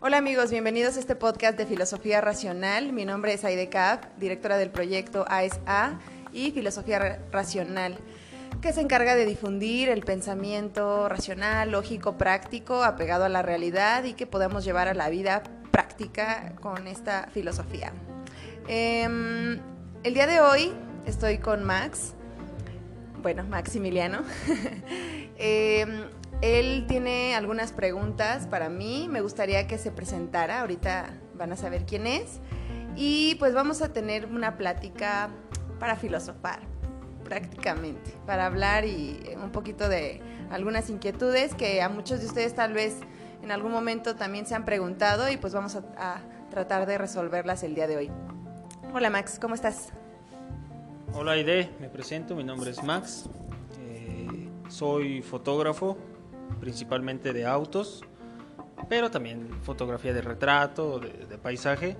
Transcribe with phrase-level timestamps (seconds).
[0.00, 2.94] Hola amigos, bienvenidos a este podcast de Filosofía Racional.
[2.94, 5.98] Mi nombre es Aide Kaab, directora del proyecto ASA
[6.32, 7.98] y Filosofía Racional,
[8.62, 14.14] que se encarga de difundir el pensamiento racional, lógico, práctico, apegado a la realidad y
[14.14, 17.92] que podamos llevar a la vida práctica con esta filosofía.
[18.66, 19.60] Em,
[20.04, 20.72] el día de hoy
[21.04, 22.14] estoy con Max,
[23.22, 24.22] bueno, Maximiliano.
[25.40, 26.02] Em,
[26.40, 31.86] él tiene algunas preguntas para mí, me gustaría que se presentara, ahorita van a saber
[31.86, 32.40] quién es,
[32.96, 35.30] y pues vamos a tener una plática
[35.78, 36.58] para filosofar,
[37.22, 42.72] prácticamente, para hablar y un poquito de algunas inquietudes que a muchos de ustedes tal
[42.72, 42.96] vez
[43.42, 47.74] en algún momento también se han preguntado y pues vamos a, tratar de resolverlas el
[47.74, 48.10] día de hoy.
[48.94, 49.92] Hola Max, ¿cómo estás?
[51.14, 53.28] Hola Aide, me presento, mi nombre es Max,
[53.80, 55.96] eh, soy fotógrafo,
[56.60, 58.04] principalmente de autos,
[58.88, 61.96] pero también fotografía de retrato, de, paisaje.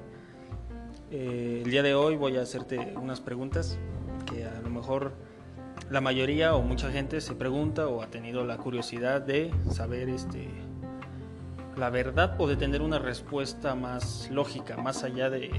[1.10, 3.78] Eh, el día de hoy voy a hacerte unas preguntas
[4.27, 5.12] que a lo mejor
[5.91, 10.48] la mayoría o mucha gente se pregunta o ha tenido la curiosidad de saber este,
[11.77, 15.50] la verdad o de tener una respuesta más lógica, más allá de,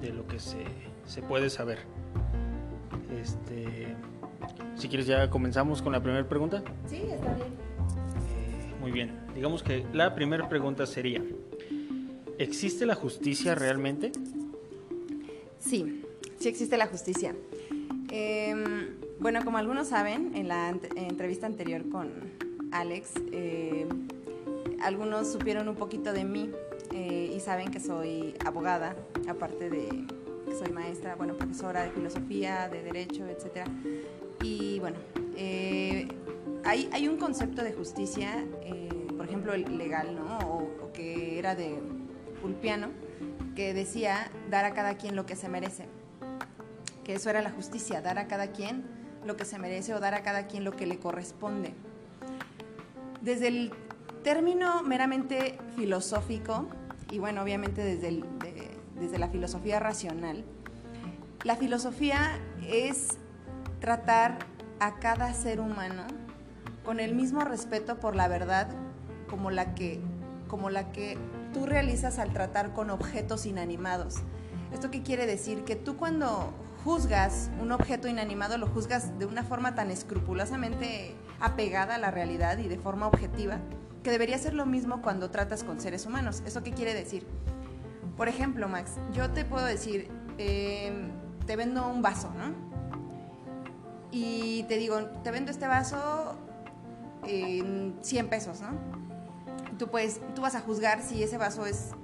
[0.00, 0.64] de lo que se,
[1.04, 2.01] se, puede saber.
[3.20, 3.94] Este,
[4.76, 6.62] si quieres ya comenzamos con la primera pregunta.
[6.86, 7.48] Sí, está bien.
[8.80, 11.22] Muy bien, digamos que la primera pregunta sería,
[12.38, 14.10] ¿existe la justicia realmente?
[15.60, 16.02] Sí,
[16.38, 17.34] sí existe la justicia.
[18.10, 22.10] Em, bueno, como algunos saben, en la entrevista anterior con
[22.72, 23.86] Alex, eh,
[24.82, 26.50] algunos supieron un poquito de mí
[26.92, 28.96] eh, y saben que soy abogada,
[29.28, 30.04] aparte de
[30.54, 33.66] soy maestra, bueno, profesora de filosofía, de derecho, etc.
[34.42, 34.98] Y bueno,
[35.36, 36.08] eh,
[36.64, 40.38] hay, un concepto de justicia, eh, por ejemplo, legal, ¿no?
[40.38, 41.78] O, que era de
[42.44, 42.88] Ulpiano,
[43.54, 45.86] que decía dar a cada quien lo que se merece.
[47.04, 48.84] Que eso era la justicia, dar a cada quien
[49.24, 51.72] lo que se merece o dar a cada quien lo que le corresponde.
[53.20, 53.72] Desde el
[54.22, 56.68] término meramente filosófico,
[57.10, 58.22] y bueno, obviamente desde,
[59.02, 60.44] desde la filosofía racional,
[61.42, 63.18] la filosofía es
[63.80, 64.38] tratar
[64.78, 66.04] a cada ser humano
[66.84, 68.68] con el mismo respeto por la verdad
[69.28, 70.00] como la que,
[70.46, 71.18] como la que
[71.52, 74.18] tú realizas al tratar con objetos inanimados.
[74.72, 75.64] ¿Esto qué quiere decir?
[75.64, 76.54] Que tú cuando
[76.84, 82.58] juzgas un objeto inanimado lo juzgas de una forma tan escrupulosamente apegada a la realidad
[82.58, 83.58] y de forma objetiva
[84.04, 86.42] que debería ser lo mismo cuando tratas con seres humanos.
[86.46, 87.26] ¿Eso qué quiere decir?
[88.22, 91.10] Por ejemplo, Max, yo te puedo decir, em,
[91.44, 92.54] te vendo un vaso, ¿no?
[94.12, 96.36] Y te digo, te vendo este vaso
[97.26, 98.78] en 100 pesos, ¿no?
[99.76, 101.96] Tú, puedes, tú vas a juzgar si ese vaso es,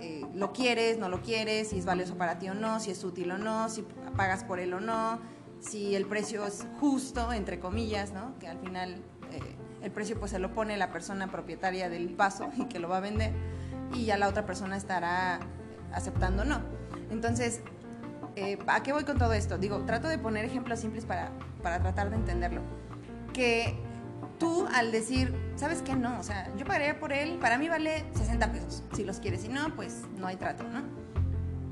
[0.00, 3.04] eh, lo quieres, no lo quieres, si es valioso para ti o no, si es
[3.04, 5.20] útil o no, si pagas por él o no,
[5.60, 8.36] si el precio es justo, entre comillas, ¿no?
[8.40, 8.96] Que al final
[9.30, 12.88] eh, el precio pues se lo pone la persona propietaria del vaso y que lo
[12.88, 13.61] va a vender
[13.94, 15.40] y ya la otra persona estará
[15.92, 16.60] aceptando o no.
[17.10, 17.60] Entonces,
[18.36, 19.58] eh, ¿a qué voy con todo esto?
[19.58, 21.30] Digo, trato de poner ejemplos simples para,
[21.62, 22.62] para tratar de entenderlo.
[23.32, 23.76] Que
[24.38, 25.94] tú al decir, ¿sabes qué?
[25.94, 28.82] No, o sea, yo pagaría por él, para mí vale 60 pesos.
[28.92, 30.82] Si los quieres, si no, pues no hay trato, ¿no?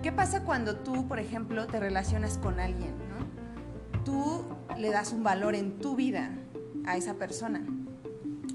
[0.02, 4.04] ¿Qué pasa cuando tú, por ejemplo, te relacionas con alguien, ¿no?
[4.04, 4.44] Tú
[4.78, 6.30] le das un valor en tu vida
[6.86, 7.62] a esa persona.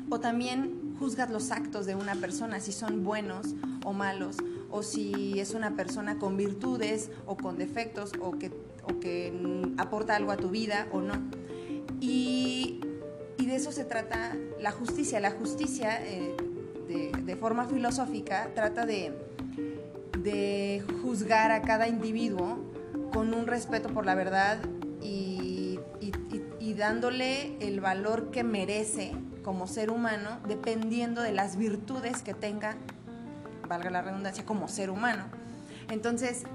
[0.10, 4.38] O también juzgas los actos de una persona, si son buenos o malos,
[4.70, 8.52] o si es una persona con virtudes o con defectos, o que,
[9.78, 11.14] aporta algo a tu vida o no.
[12.00, 12.80] Y
[13.46, 15.20] de eso se trata la justicia.
[15.20, 16.36] La justicia, eh,
[16.88, 19.14] de, forma filosófica, trata de,
[21.04, 22.58] juzgar a cada individuo
[23.14, 24.58] con un respeto por la verdad
[25.02, 25.80] y,
[26.76, 29.14] dándole el valor que merece
[29.46, 32.76] como ser humano, dependiendo de las virtudes que tenga,
[33.70, 35.26] valga la redundancia, como ser humano.
[35.92, 36.46] Entonces,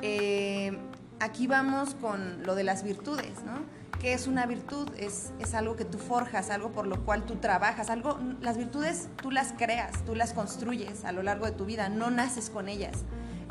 [0.00, 0.78] eh,
[1.18, 3.58] aquí vamos con lo de las virtudes, ¿no?
[3.98, 4.88] ¿Qué es una virtud?
[4.96, 9.08] Es, es, algo que tú forjas, algo por lo cual tú trabajas, algo, las virtudes
[9.20, 12.68] tú las creas, tú las construyes a lo largo de tu vida, no naces con
[12.68, 12.98] ellas.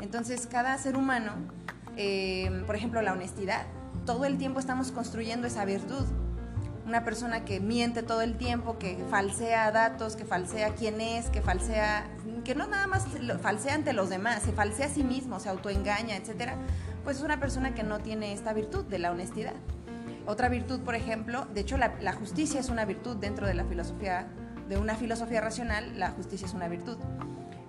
[0.00, 1.32] Entonces, cada ser humano,
[1.98, 3.66] eh, por ejemplo, la honestidad,
[4.06, 6.06] todo el tiempo estamos construyendo esa virtud.
[6.90, 11.40] Una persona que miente todo el tiempo, que falsea datos, que falsea quién es, que
[11.40, 12.04] falsea,
[12.42, 13.06] que no nada más
[13.40, 16.56] falsea ante los demás, se falsea a sí mismo, se autoengaña, etcétera,
[17.04, 19.54] pues es una persona que no tiene esta virtud de la honestidad.
[20.26, 24.26] otra virtud, por ejemplo, de hecho la, justicia es una virtud dentro de la filosofía,
[24.68, 26.98] de una filosofía racional, la justicia es una virtud.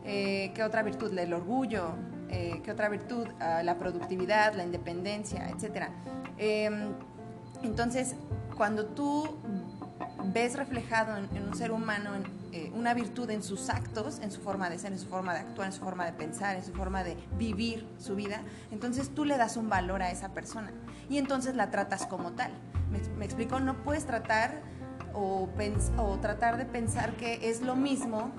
[0.03, 1.15] Eh, ¿Qué otra virtud?
[1.15, 1.91] El orgullo.
[2.31, 3.27] Eh, ¿Qué otra virtud?
[3.39, 5.89] Ah, la productividad, la independencia, etc.
[6.39, 6.93] Em,
[7.63, 8.15] entonces,
[8.55, 9.27] cuando tú
[10.25, 12.11] ves reflejado en, un ser humano
[12.51, 15.39] eh, una virtud en sus actos, en su forma de ser, en su forma de
[15.39, 18.41] actuar, en su forma de pensar, en su forma de vivir su vida,
[18.71, 20.71] entonces tú le das un valor a esa persona
[21.09, 22.51] y entonces la tratas como tal.
[23.17, 23.59] ¿Me, explico?
[23.59, 24.61] No puedes tratar
[25.13, 25.47] o,
[25.97, 28.31] o tratar de pensar que es lo mismo,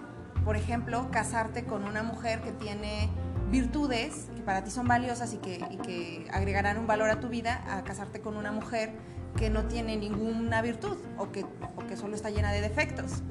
[0.44, 3.08] por ejemplo, casarte con una mujer que tiene
[3.52, 7.84] virtudes que para ti son valiosas y que, agregarán un valor a tu vida, a
[7.84, 8.94] casarte con una mujer
[9.36, 13.22] que no tiene ninguna virtud o que, o que solo está llena de defectos.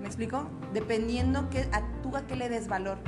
[0.00, 0.48] ¿Me explico?
[0.72, 2.98] Dependiendo que, a tú a qué le des valor.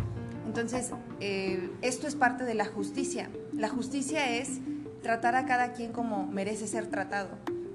[0.46, 0.90] Entonces,
[1.20, 3.30] eh, esto es parte de la justicia.
[3.52, 4.60] La justicia es
[5.02, 7.28] tratar a cada quien como merece ser tratado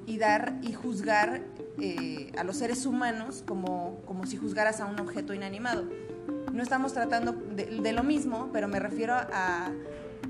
[0.07, 1.41] y dar y juzgar
[1.79, 5.87] eh, a los seres humanos como, como si juzgaras a un objeto inanimado.
[6.59, 9.71] No estamos tratando de, lo mismo, pero me refiero a,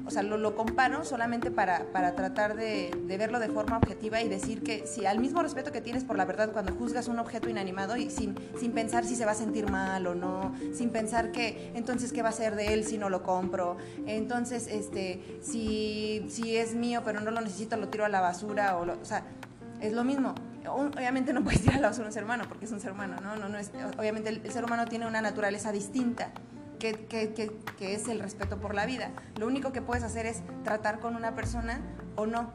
[0.06, 4.86] o sea, lo, comparo solamente para, tratar de, verlo de forma objetiva y decir que
[4.86, 8.12] si al mismo respeto que tienes por la verdad cuando juzgas un objeto inanimado y
[8.12, 12.14] sin, sin pensar si se va a sentir mal o no, sin pensar que entonces
[12.14, 16.76] qué va a ser de él si no lo compro, entonces este, si, si es
[16.76, 19.24] mío pero no lo necesito lo tiro a la basura o, o sea,
[19.82, 20.36] es lo mismo.
[20.68, 22.92] Obviamente no puedes tirar a la basura a un ser humano porque es un ser
[22.92, 23.36] humano, ¿no?
[23.38, 26.32] no, no es, obviamente el ser humano tiene una naturaleza distinta
[26.80, 29.12] que, es el respeto por la vida.
[29.38, 31.82] Lo único que puedes hacer es tratar con una persona
[32.16, 32.52] o no.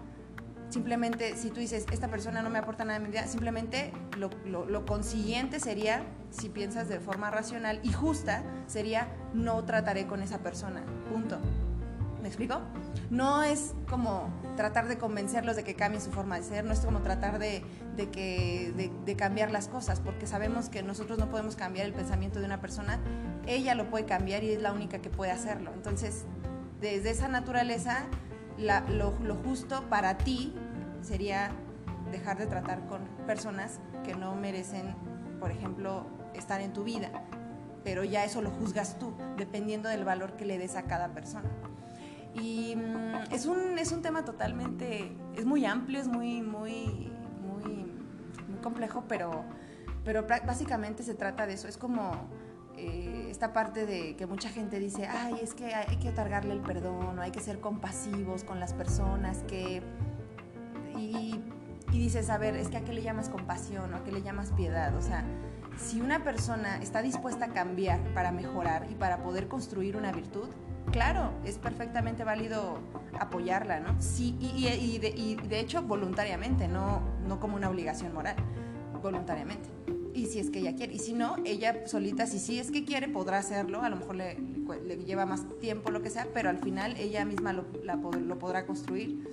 [0.70, 4.30] Simplemente, si tú dices, esta persona no me aporta nada en mi vida, simplemente lo,
[4.46, 10.38] lo, consiguiente sería, si piensas de forma racional y justa, sería no trataré con esa
[10.38, 10.82] persona.
[11.12, 11.38] Punto.
[12.36, 12.62] ¿Me explico?
[13.10, 16.80] No es como tratar de convencerlos de que cambien su forma de ser, no es
[16.80, 17.62] como tratar de,
[18.10, 22.46] que, de, cambiar las cosas, porque sabemos que nosotros no podemos cambiar el pensamiento de
[22.46, 22.98] una persona,
[23.46, 25.70] ella lo puede cambiar y es la única que puede hacerlo.
[25.74, 26.24] Entonces,
[26.80, 28.06] desde esa naturaleza,
[28.58, 30.56] lo justo para ti
[31.02, 31.52] sería
[32.10, 34.96] dejar de tratar con personas que no merecen,
[35.38, 37.12] por ejemplo, estar en tu vida,
[37.84, 41.48] pero ya eso lo juzgas tú, dependiendo del valor que le des a cada persona.
[42.34, 47.86] Y mm, es, un, es un tema totalmente, es muy amplio, es muy, muy, muy,
[48.62, 49.44] complejo, pero,
[50.04, 51.68] pero básicamente se trata de eso.
[51.68, 52.28] Es como
[52.76, 56.60] eh, esta parte de que mucha gente dice, ay, es que hay que otorgarle el
[56.60, 59.82] perdón, o hay que ser compasivos con las personas, que...
[60.96, 61.40] Y,
[61.92, 64.22] y dices, a ver, es que a qué le llamas compasión o a qué le
[64.22, 64.96] llamas piedad.
[64.96, 65.24] O sea,
[65.76, 70.48] si una persona está dispuesta a cambiar para mejorar y para poder construir una virtud,
[70.92, 72.78] claro, es perfectamente válido
[73.18, 74.00] apoyarla, ¿no?
[74.00, 78.36] Sí, y, de, hecho voluntariamente, no, no como una obligación moral,
[79.02, 79.68] voluntariamente.
[80.14, 80.94] Y si es que ella quiere.
[80.94, 83.82] Y si no, ella solita, si sí es que quiere, podrá hacerlo.
[83.82, 84.36] A lo mejor le,
[85.04, 87.64] lleva más tiempo, lo que sea, pero al final ella misma lo,
[88.38, 89.28] podrá construir.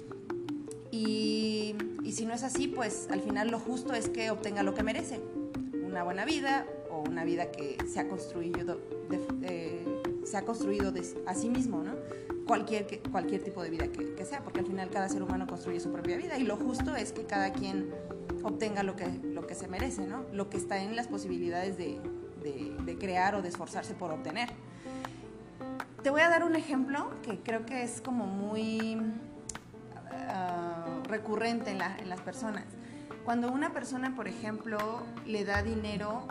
[0.89, 4.73] Y, y, si no es así, pues al final lo justo es que obtenga lo
[4.73, 5.21] que merece.
[5.85, 9.90] Una buena vida o una vida que se ha construido de,
[10.23, 10.93] se ha construido
[11.25, 11.95] a sí mismo, ¿no?
[12.45, 15.91] Cualquier, cualquier tipo de vida que, sea, porque al final cada ser humano construye su
[15.91, 17.91] propia vida y lo justo es que cada quien
[18.43, 20.25] obtenga lo que, lo que se merece, ¿no?
[20.33, 22.01] Lo que está en las posibilidades de,
[22.43, 24.49] de, crear o de esforzarse por obtener.
[26.03, 28.99] Te voy a dar un ejemplo que creo que es como muy
[30.11, 32.65] ah, recurrente en, en las personas.
[33.23, 34.77] Cuando una persona, por ejemplo,
[35.25, 36.27] le da dinero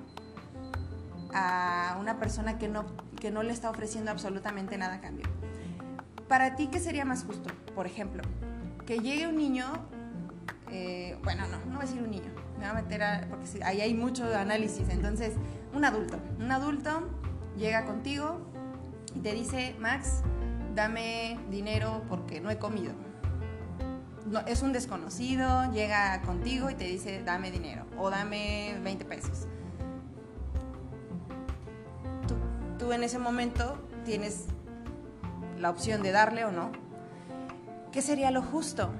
[1.32, 2.84] a una persona que no
[3.20, 5.26] que no le está ofreciendo absolutamente nada a cambio.
[6.28, 7.50] Para ti, ¿qué sería más justo?
[7.74, 8.22] Por ejemplo,
[8.86, 9.66] que llegue un niño,
[10.70, 13.80] eh, bueno, no, no voy a decir un niño, me voy a meter porque ahí
[13.80, 15.34] hay mucho análisis, entonces,
[15.74, 17.08] un adulto, un adulto
[17.56, 18.40] llega contigo
[19.14, 20.22] y te dice, Max,
[20.74, 22.92] dame dinero porque no he comido.
[24.26, 29.46] No, es un desconocido, llega contigo y te dice, dame dinero o dame 20 pesos.
[32.80, 34.46] Tú en ese momento tienes
[35.58, 36.72] la opción de darle o no.
[37.92, 38.90] ¿Qué sería lo justo?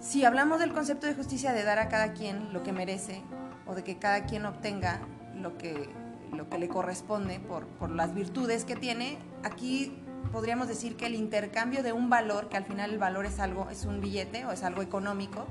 [0.00, 3.22] Si hablamos del concepto de justicia de dar a cada quien lo que merece
[3.66, 5.00] o de que cada quien obtenga
[5.36, 5.88] lo que,
[6.32, 9.96] lo que le corresponde por, por las virtudes que tiene, aquí
[10.32, 13.70] podríamos decir que el intercambio de un valor, que al final el valor es algo,
[13.70, 15.46] es un billete o es algo económico,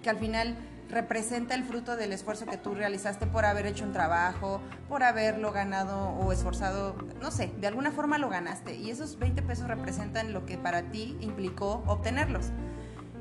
[0.00, 0.56] que al final
[0.88, 5.52] representa el fruto del esfuerzo que tú realizaste por haber hecho un trabajo, por haberlo
[5.52, 8.76] ganado o esforzado, no sé, de alguna forma lo ganaste.
[8.76, 12.46] Y esos 20 pesos representan lo que para ti implicó obtenerlos.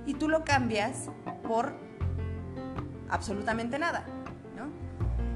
[0.06, 1.10] Y tú lo cambias
[1.44, 1.74] por
[3.10, 4.06] absolutamente nada.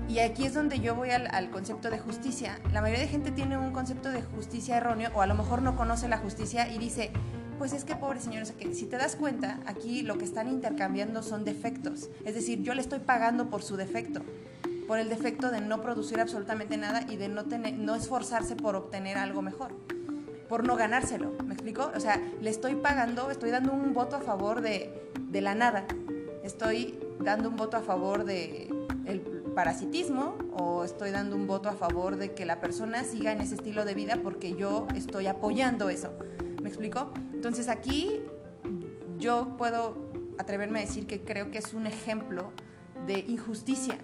[0.07, 2.59] Y aquí es donde yo voy al, al, concepto de justicia.
[2.73, 5.77] La mayoría de gente tiene un concepto de justicia erróneo o a lo mejor no
[5.77, 7.13] conoce la justicia y dice,
[7.61, 11.21] pues es que pobre señor, que si te das cuenta, aquí lo que están intercambiando
[11.21, 12.09] son defectos.
[12.25, 14.23] Es decir, yo le estoy pagando por su defecto,
[14.87, 19.43] por el defecto de no producir absolutamente nada y de no, esforzarse por obtener algo
[19.43, 19.73] mejor,
[20.49, 21.33] por no ganárselo.
[21.45, 21.91] ¿Me explico?
[21.95, 25.85] O sea, le estoy pagando, estoy dando un voto a favor de, de la nada.
[26.43, 28.73] Estoy dando un voto a favor de
[29.05, 29.21] el
[29.53, 33.53] parasitismo o estoy dando un voto a favor de que la persona siga en ese
[33.53, 36.11] estilo de vida porque yo estoy apoyando eso.
[36.71, 37.11] ¿Me explico?
[37.33, 38.21] Entonces aquí
[39.19, 39.97] yo puedo
[40.39, 42.53] atreverme a decir que creo que es un ejemplo
[43.05, 43.97] de injusticia.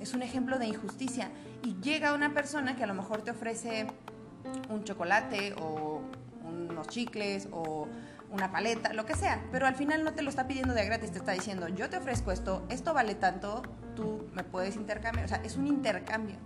[0.00, 1.30] Es un ejemplo de injusticia.
[1.64, 3.86] Y llega una persona que a lo mejor te ofrece
[4.68, 6.02] un chocolate o
[6.44, 7.88] unos chicles o
[8.30, 11.10] una paleta, lo que sea, pero al final no te lo está pidiendo de gratis,
[11.10, 13.62] te está diciendo, yo te ofrezco esto, esto vale tanto,
[13.96, 16.36] tú me puedes intercambiar, o sea, es un intercambio.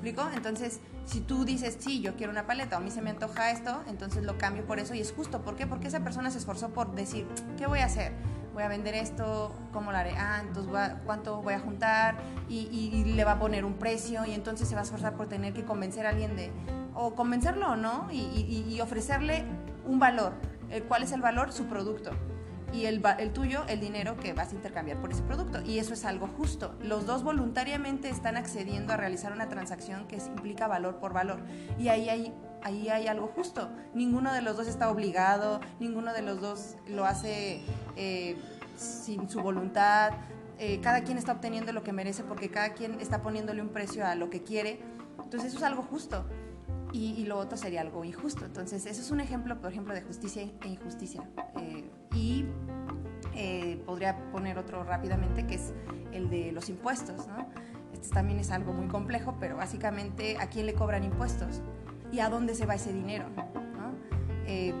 [0.00, 0.30] ¿Me explico?
[0.32, 3.50] Entonces, si tú dices, sí, yo quiero una paleta o a mí se me antoja
[3.50, 5.42] esto, entonces lo cambio por eso y es justo.
[5.42, 5.66] ¿Por qué?
[5.66, 7.26] Porque esa persona se esforzó por decir,
[7.56, 8.12] ¿qué voy a hacer?
[8.54, 10.14] Voy a vender esto, ¿cómo lo haré?
[10.16, 10.72] Ah, entonces
[11.04, 12.16] ¿cuánto voy a juntar?
[12.48, 15.28] Y, y, le va a poner un precio y entonces se va a esforzar por
[15.28, 16.50] tener que convencer a alguien de,
[16.94, 19.44] o convencerlo o no, y, y ofrecerle
[19.84, 20.32] un valor
[20.86, 21.52] ¿Cuál es el valor?
[21.52, 22.10] Su producto.
[22.72, 25.62] Y el, tuyo, el dinero que vas a intercambiar por ese producto.
[25.62, 26.74] Y eso es algo justo.
[26.82, 31.40] Los dos voluntariamente están accediendo a realizar una transacción que implica valor por valor.
[31.78, 33.70] Y ahí hay, ahí hay algo justo.
[33.94, 37.62] Ninguno de los dos está obligado, ninguno de los dos lo hace
[37.96, 38.36] eh,
[38.76, 40.12] sin su voluntad.
[40.58, 44.06] Eh, cada quien está obteniendo lo que merece porque cada quien está poniéndole un precio
[44.06, 44.80] a lo que quiere.
[45.22, 46.26] Entonces eso es algo justo
[46.92, 48.44] y, lo otro sería algo injusto.
[48.44, 51.22] Entonces, eso es un ejemplo, por ejemplo, de justicia e injusticia.
[51.60, 52.46] Eh, y
[53.98, 55.72] podría poner otro rápidamente, que es
[56.12, 57.26] el de los impuestos.
[57.26, 57.48] ¿no?
[57.92, 61.62] Este también es algo muy complejo, pero básicamente, ¿a quién le cobran impuestos?
[62.12, 63.28] ¿Y a dónde se va ese dinero?
[63.34, 63.92] ¿no?
[64.46, 64.72] Eh,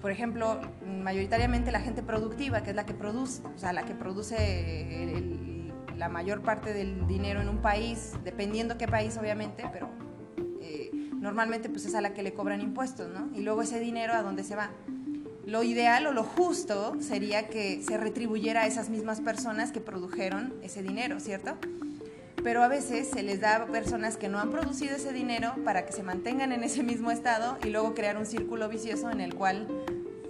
[0.00, 0.58] por ejemplo,
[1.02, 6.08] mayoritariamente la gente productiva, que es la que produce, o sea, la que produce la
[6.08, 9.90] mayor parte del dinero en un país, dependiendo qué país obviamente, pero
[11.20, 13.34] normalmente pues es a la que le cobran impuestos, ¿no?
[13.34, 14.70] Y luego ese dinero a dónde se va.
[15.46, 20.54] Lo ideal o lo justo sería que se retribuyera a esas mismas personas que produjeron
[20.62, 21.56] ese dinero, ¿cierto?
[22.42, 25.86] Pero a veces se les da a personas que no han producido ese dinero para
[25.86, 29.34] que se mantengan en ese mismo estado y luego crear un círculo vicioso en el
[29.34, 29.66] cual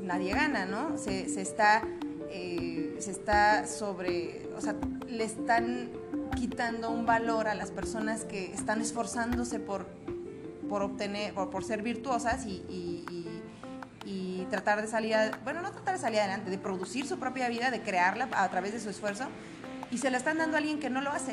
[0.00, 0.98] nadie gana, ¿no?
[0.98, 1.82] Se, está,
[2.30, 4.74] eh, se está sobre, o sea,
[5.08, 5.90] le están
[6.36, 9.86] quitando un valor a las personas que están esforzándose por
[10.64, 13.33] por obtener, por, por ser virtuosas y,
[14.50, 17.82] tratar de salir, bueno, no tratar de salir adelante, de producir su propia vida, de
[17.82, 19.24] crearla a través de su esfuerzo,
[19.90, 21.32] y se la están dando a alguien que no lo hace.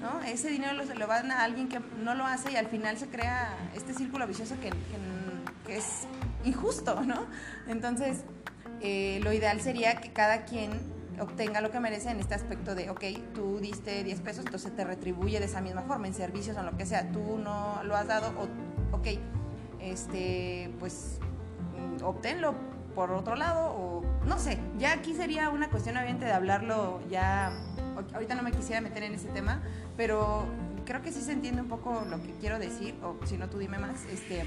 [0.00, 0.20] ¿no?
[0.22, 2.98] Ese dinero lo, se lo van a alguien que no lo hace y al final
[2.98, 4.70] se crea este círculo vicioso que,
[5.66, 6.06] que, es
[6.44, 7.26] injusto, ¿no?
[7.66, 8.24] Entonces,
[8.80, 10.70] eh, lo ideal sería que cada quien
[11.20, 14.84] obtenga lo que merece en este aspecto de, ok, tú diste 10 pesos, entonces te
[14.84, 17.96] retribuye de esa misma forma, en servicios o en lo que sea, tú no lo
[17.96, 19.08] has dado, o, ok,
[19.80, 21.18] este, pues
[22.02, 22.54] obténlo
[22.94, 27.52] por otro lado, o no sé, ya aquí sería una cuestión obviamente de hablarlo ya,
[28.12, 29.62] ahorita no me quisiera meter en ese tema,
[29.96, 30.46] pero
[30.84, 33.58] creo que sí se entiende un poco lo que quiero decir, o si no tú
[33.58, 34.42] dime más, este,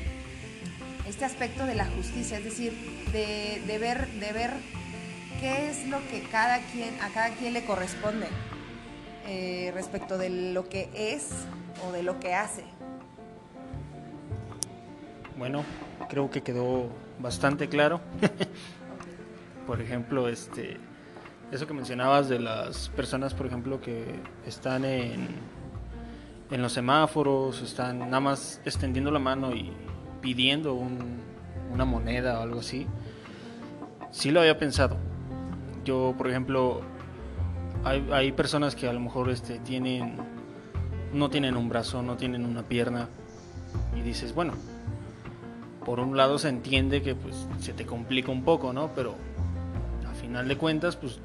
[1.08, 2.74] este aspecto de la justicia, es decir,
[3.14, 4.52] de, de ver, de ver
[5.40, 8.28] qué es lo que cada quien, a cada quien le corresponde
[9.28, 11.30] eh, respecto de lo que es
[11.88, 12.64] o de lo que hace.
[15.38, 15.64] Bueno,
[16.10, 16.90] creo que quedó
[17.22, 18.01] bastante claro.
[19.68, 20.78] por ejemplo, este,
[21.51, 25.28] eso que mencionabas de las personas, por ejemplo, que están en,
[26.50, 29.72] en los semáforos, están nada más extendiendo la mano y
[30.22, 32.88] pidiendo una moneda o algo así.
[34.12, 34.98] Sí lo había pensado
[35.84, 36.82] yo, por ejemplo,
[37.84, 40.18] hay, hay personas que a lo mejor este, tienen,
[41.13, 43.08] no tienen un brazo, no tienen una pierna,
[43.96, 44.54] y dices, bueno,
[45.86, 48.92] por un lado se entiende que pues se te complica un poco, ¿no?
[48.96, 49.16] Pero
[50.10, 51.20] a final de cuentas, pues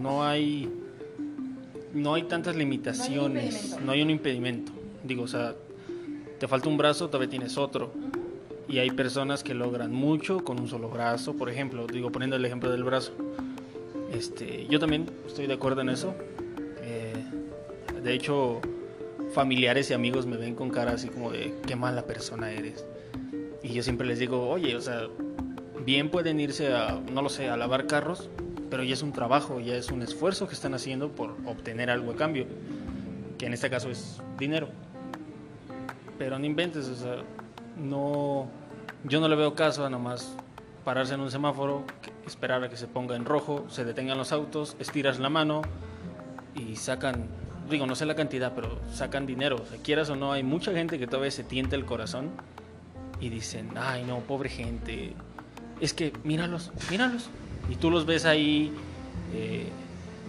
[0.00, 0.70] no hay
[1.92, 4.72] no hay tantas limitaciones, no hay, un impedimento.
[5.02, 5.54] Digo, o sea,
[6.38, 7.92] te falta un brazo, todavía tienes otro.
[8.68, 12.44] Y hay personas que logran mucho con un solo brazo, por ejemplo, digo, poniendo el
[12.44, 13.12] ejemplo del brazo.
[14.12, 16.14] Este, yo también estoy de acuerdo en eso.
[16.82, 17.12] Eh,
[18.02, 18.60] de hecho,
[19.32, 22.84] familiares y amigos me ven con cara así como de qué mala persona eres.
[23.70, 25.02] Y yo siempre les digo, oye, o sea,
[25.84, 28.28] bien pueden irse a, no lo sé, a lavar carros
[28.70, 32.12] pero ya es un trabajo, ya es un esfuerzo que están haciendo por obtener algo
[32.12, 32.46] a cambio,
[33.36, 34.68] que en este caso es dinero.
[36.18, 37.16] Pero no inventes, o sea,
[37.76, 38.48] no,
[39.04, 40.36] yo no le veo caso a nomás
[40.84, 41.84] pararse en un semáforo,
[42.26, 45.62] esperar a que se ponga en rojo, se detengan los autos, estiras la mano
[46.54, 47.26] y sacan,
[47.68, 49.56] digo, no sé la cantidad, pero sacan dinero.
[49.56, 52.30] O sea, quieras o no, hay mucha gente que todavía se tienta el corazón
[53.20, 55.14] y dicen, ay no, pobre gente,
[55.80, 57.28] es que míralos, míralos.
[57.70, 58.72] Y tú los ves ahí
[59.34, 59.68] eh,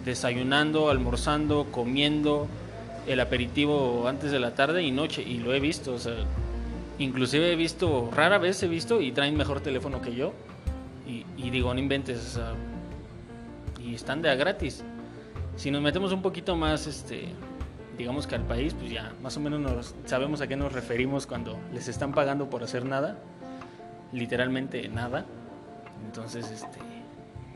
[0.04, 2.48] desayunando, almorzando, comiendo
[3.06, 6.14] el aperitivo antes de la tarde y noche, y lo he visto, o sea,
[6.98, 10.32] inclusive he visto, rara vez he visto y traen mejor teléfono que yo,
[11.36, 12.54] y, digo, no inventes, o sea,
[13.84, 14.84] y están de a gratis.
[15.56, 17.28] Si nos metemos un poquito más, este,
[17.96, 21.26] digamos que al país, pues ya más o menos nos, sabemos a qué nos referimos
[21.26, 23.18] cuando les están pagando por hacer nada,
[24.12, 25.26] literalmente nada.
[26.06, 26.78] Entonces, este,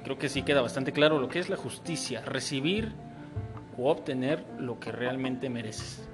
[0.04, 2.92] creo que sí queda bastante claro lo que es la justicia, recibir
[3.78, 6.08] o obtener lo que realmente mereces.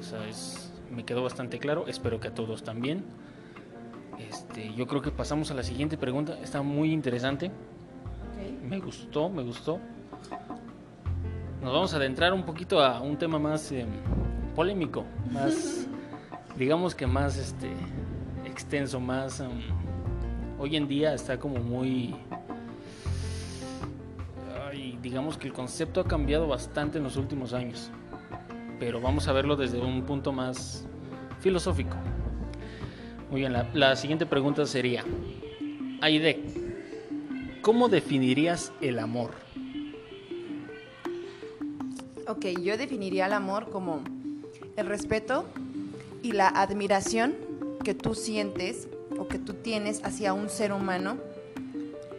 [0.00, 3.04] O sea, es, me quedó bastante claro, espero que a todos también.
[4.18, 7.50] Este, yo creo que pasamos a la siguiente pregunta, está muy interesante.
[8.62, 9.78] Me gustó, me gustó.
[11.62, 13.86] Nos vamos a adentrar un poquito a un tema más em,
[14.56, 15.86] polémico, más,
[16.58, 17.70] digamos que más este,
[18.44, 19.38] extenso, más...
[19.38, 19.48] Em,
[20.58, 22.16] hoy en día está como muy...
[25.00, 27.90] digamos que el concepto ha cambiado bastante en los últimos años,
[28.80, 30.84] pero vamos a verlo desde un punto más
[31.38, 31.96] filosófico.
[33.30, 35.04] Muy bien, la, siguiente pregunta sería,
[36.00, 36.42] Aide,
[37.60, 39.30] ¿cómo definirías el amor?
[42.28, 44.00] Ok, yo definiría el amor como
[44.76, 45.44] el respeto
[46.22, 47.34] y la admiración
[47.82, 48.86] que tú sientes
[49.18, 51.16] o que tú tienes hacia un ser humano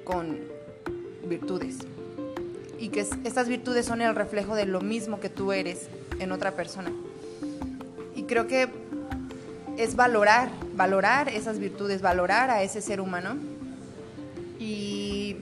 [0.04, 0.40] con
[1.26, 1.78] virtudes.
[2.78, 5.88] Y que estas virtudes son el reflejo de lo mismo que tú eres
[6.20, 6.92] en otra persona.
[8.14, 8.68] Y creo que
[9.78, 13.38] es valorar, valorar esas virtudes, valorar a ese ser humano.
[14.60, 15.38] Y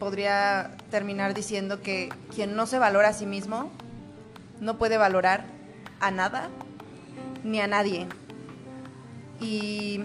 [0.00, 3.70] podría terminar diciendo que quien no se valora a sí mismo
[4.62, 5.44] no puede valorar
[6.00, 6.48] a nada
[7.44, 8.06] ni a nadie.
[9.40, 10.00] Y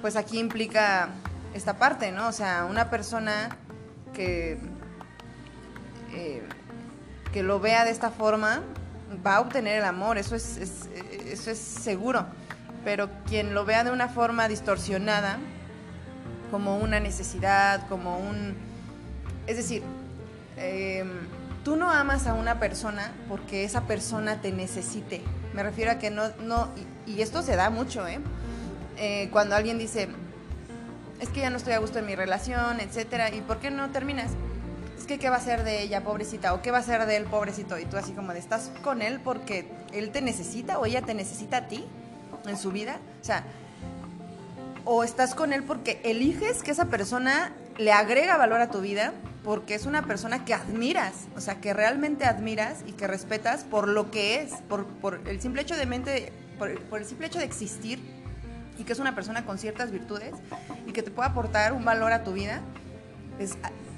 [0.00, 1.08] pues aquí implica
[1.54, 2.26] esta parte, ¿no?
[2.26, 3.56] O sea, una persona
[4.12, 4.58] que,
[6.12, 6.42] eh,
[7.32, 8.62] que lo vea de esta forma
[9.24, 12.26] va a obtener el amor, eso es, eso es seguro.
[12.84, 15.38] Pero quien lo vea de una forma distorsionada,
[16.50, 18.56] como una necesidad, como un...
[19.46, 19.84] Es decir,
[20.56, 21.08] em,
[21.64, 25.22] tú no amas a una persona porque esa persona te necesite.
[25.54, 26.28] Me refiero a que no...
[26.40, 26.68] no
[27.06, 28.20] y, esto se da mucho, ¿eh?
[28.96, 30.08] Eh, cuando alguien dice,
[31.20, 33.90] es que ya no estoy a gusto en mi relación, etcétera, ¿y por qué no
[33.90, 34.30] terminas?
[34.98, 37.16] Es que qué va a ser de ella, pobrecita, o qué va a ser de
[37.16, 40.86] él, pobrecito, y tú así como de, ¿estás con él porque él te necesita o
[40.86, 41.84] ella te necesita a ti
[42.46, 42.98] en su vida?
[43.20, 43.44] O sea,
[44.84, 49.12] o estás con él porque eliges que esa persona le agrega valor a tu vida,
[49.44, 53.88] porque es una persona que admiras, o sea, que realmente admiras y que respetas por
[53.88, 57.98] lo que es, por, el simple hecho de mente, por el simple hecho de existir
[58.78, 60.32] y que es una persona con ciertas virtudes
[60.86, 62.60] y que te puede aportar un valor a tu vida,
[63.38, 63.56] es,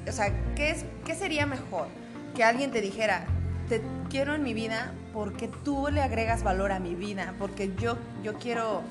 [0.09, 1.89] o sea, ¿qué, es, ¿qué sería mejor?
[2.35, 3.25] Que alguien te dijera,
[3.69, 7.97] te quiero en mi vida porque tú le agregas valor a mi vida, porque yo,
[8.23, 8.83] yo, quiero,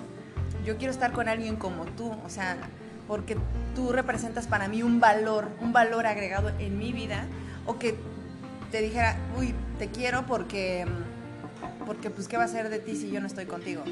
[0.65, 2.57] yo quiero estar con alguien como tú, o sea,
[3.13, 3.37] porque
[3.75, 7.27] tú representas para mí un valor, un valor agregado en mi vida,
[7.67, 7.93] o que
[8.71, 10.87] te dijera, uy, te quiero porque,
[11.85, 13.83] porque pues, ¿qué va a ser de ti si yo no estoy contigo?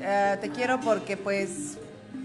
[0.00, 1.76] Eh, te quiero porque pues,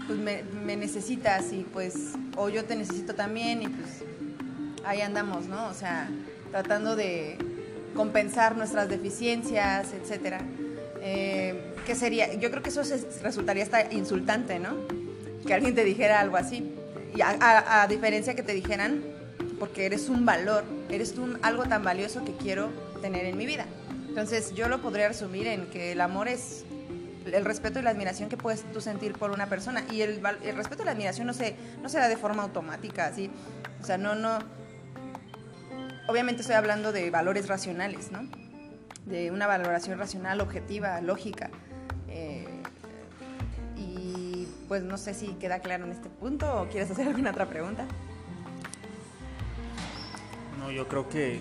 [0.06, 0.42] pues me,
[0.74, 4.02] necesitas y pues, o yo te necesito también y pues
[4.86, 5.66] ahí andamos, ¿no?
[5.66, 6.08] O sea,
[6.50, 7.36] tratando de
[7.94, 10.40] compensar nuestras deficiencias, etcétera.
[11.02, 12.32] Eh, ¿Qué sería?
[12.32, 12.80] Yo creo que eso
[13.22, 14.95] resultaría hasta insultante, ¿no?
[15.46, 16.74] Que alguien te dijera algo así.
[17.14, 19.02] Y a, diferencia que te dijeran,
[19.58, 22.68] porque eres un valor, eres un, algo tan valioso que quiero
[23.00, 23.64] tener en mi vida.
[24.08, 26.64] Entonces yo lo podría resumir en que el amor es
[27.24, 29.84] el respeto y la admiración que puedes tú sentir por una persona.
[29.90, 33.06] Y el, el respeto y la admiración no se, no se da de forma automática,
[33.06, 33.30] así.
[33.80, 34.38] O sea, no, no.
[36.08, 38.28] Obviamente estoy hablando de valores racionales, ¿no?
[39.06, 41.50] De una valoración racional, objetiva, lógica.
[44.68, 47.86] Pues no sé si queda claro en este punto o quieres hacer alguna otra pregunta.
[50.58, 51.40] No, yo creo que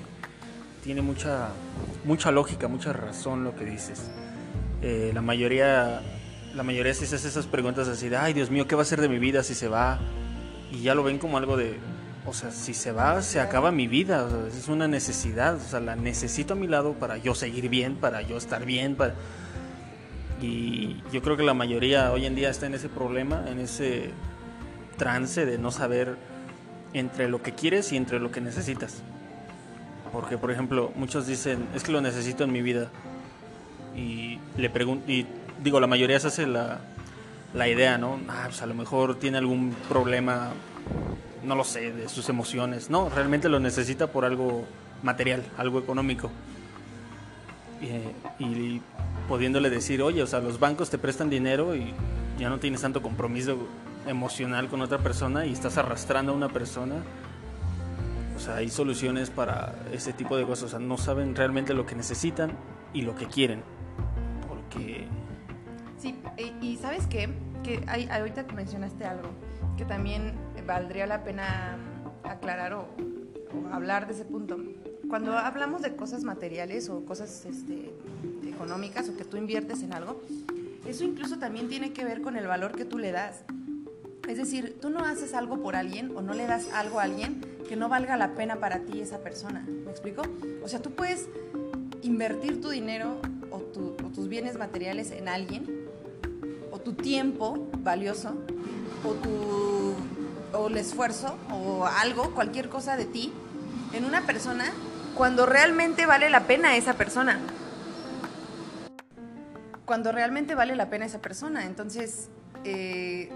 [0.84, 1.50] tiene mucha,
[2.04, 4.12] mucha lógica, mucha razón lo que dices.
[4.82, 6.02] Eh, la mayoría
[6.56, 9.02] la mayoría se hace esas preguntas así de, ay Dios mío, ¿qué va a ser
[9.02, 10.00] de mi vida si se va?
[10.72, 11.80] Y ya lo ven como algo de,
[12.26, 15.96] o sea, si se va, se acaba mi vida, es una necesidad, o sea, la
[15.96, 19.16] necesito a mi lado para yo seguir bien, para yo estar bien, para...
[20.42, 24.12] Y yo creo que la mayoría hoy en día está en ese problema, en ese
[24.98, 26.18] trance de no saber
[26.94, 29.02] entre lo que quieres y entre lo que necesitas.
[30.12, 32.90] Porque, por ejemplo, muchos dicen, es que lo necesito en mi vida.
[33.96, 35.26] Y le pregunto, y
[35.64, 36.80] digo, la mayoría se hace la,
[37.54, 38.20] la idea, ¿no?
[38.28, 40.52] Ah, pues a lo mejor tiene algún problema,
[41.44, 42.90] no lo sé, de sus emociones.
[42.90, 44.66] No, realmente lo necesita por algo
[45.04, 46.32] material, algo económico.
[47.82, 48.82] Y, y
[49.28, 51.94] pudiéndole decir, oye, o sea, los bancos te prestan dinero y
[52.38, 53.58] ya no tienes tanto compromiso
[54.08, 56.96] emocional con otra persona y estás arrastrando a una persona.
[58.36, 60.66] O sea, hay soluciones para ese tipo de cosas.
[60.66, 62.52] O sea, no saben realmente lo que necesitan
[62.94, 63.64] y lo que quieren.
[64.48, 65.08] Porque...
[65.98, 66.20] Sí,
[66.62, 67.30] y, ¿sabes qué?
[67.64, 69.30] Que hay, ahorita mencionaste algo
[69.78, 70.34] que también
[70.66, 71.78] valdría la pena
[72.24, 72.88] aclarar o,
[73.72, 74.58] hablar de ese punto.
[75.10, 77.94] Cuando hablamos de cosas materiales o cosas este,
[78.56, 80.22] económicas o que tú inviertes en algo,
[80.88, 83.44] eso incluso también tiene que ver con el valor que tú le das.
[84.28, 87.42] Es decir, tú no haces algo por alguien o no le das algo a alguien
[87.68, 89.66] que no valga la pena para ti esa persona.
[89.68, 90.24] ¿Me explico?
[90.64, 91.28] O sea, tú puedes
[92.02, 93.18] invertir tu dinero
[93.52, 95.88] o, tus bienes materiales en alguien,
[96.72, 98.36] o tu tiempo valioso,
[99.04, 99.94] o, tu,
[100.58, 103.32] o el esfuerzo, o algo, cualquier cosa de ti,
[103.94, 104.66] en una persona
[105.16, 107.40] cuando realmente vale la pena esa persona.
[109.86, 111.66] Cuando realmente vale la pena esa persona.
[111.66, 112.30] Entonces,
[112.64, 113.30] eh,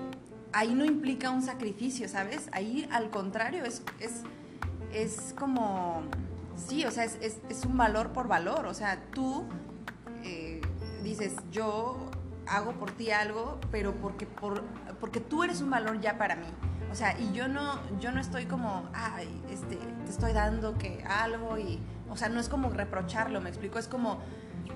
[0.54, 2.50] ahí no implica un sacrificio, ¿sabes?
[2.52, 4.24] Ahí al contrario, es, es,
[4.94, 6.04] es como,
[6.56, 9.46] sí, o sea, es, es, un valor por valor, o sea, tú
[10.24, 10.62] eh,
[11.04, 12.10] dices, yo
[12.48, 14.64] hago por ti algo, pero porque, por,
[15.00, 16.48] porque tú eres un valor ya para mí.
[16.92, 21.04] O sea, y yo no, yo no estoy como, ay, este, te estoy dando que
[21.04, 24.20] algo y, o sea, no es como reprocharlo, me explico, es como,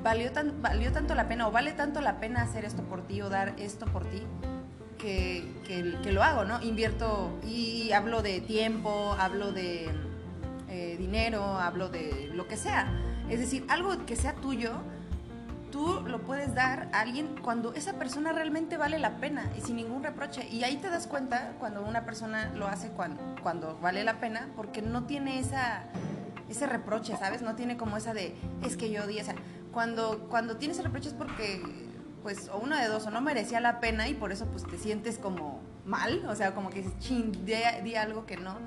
[0.03, 3.21] valió, tan, valió tanto la pena o vale tanto la pena hacer esto por ti
[3.21, 4.21] o dar esto por ti,
[4.97, 6.61] que, lo hago, ¿no?
[6.61, 9.89] Invierto y hablo de tiempo, hablo de
[10.69, 12.87] eh, dinero, hablo de lo que sea.
[13.29, 14.71] Es decir, algo que sea tuyo,
[15.71, 19.75] tú lo puedes dar a alguien cuando esa persona realmente vale la pena y sin
[19.75, 20.47] ningún reproche.
[20.49, 24.49] Y ahí te das cuenta cuando una persona lo hace cuando, cuando vale la pena,
[24.55, 25.83] porque no tiene esa,
[26.49, 27.41] ese reproche, ¿sabes?
[27.41, 29.35] No tiene como esa de, es que yo di, o sea,
[29.73, 31.61] cuando, cuando tienes ese reproche es porque
[32.21, 34.77] pues o uno de dos, o no merecía la pena y por eso pues te
[34.77, 38.57] sientes como mal, o sea, como que ching, di, algo que no.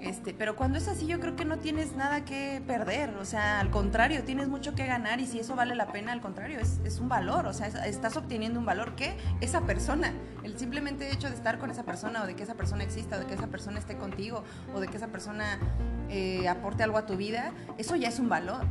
[0.00, 3.60] Este, pero cuando es así yo creo que no tienes nada que perder, o sea,
[3.60, 6.80] al contrario, tienes mucho que ganar y si eso vale la pena, al contrario, es,
[6.84, 11.28] es un valor, o sea, estás obteniendo un valor que esa persona, el simplemente hecho
[11.28, 13.46] de estar con esa persona o de que esa persona exista o de que esa
[13.46, 14.42] persona esté contigo
[14.74, 15.58] o de que esa persona
[16.10, 18.66] eh, aporte algo a tu vida, eso ya es un valor.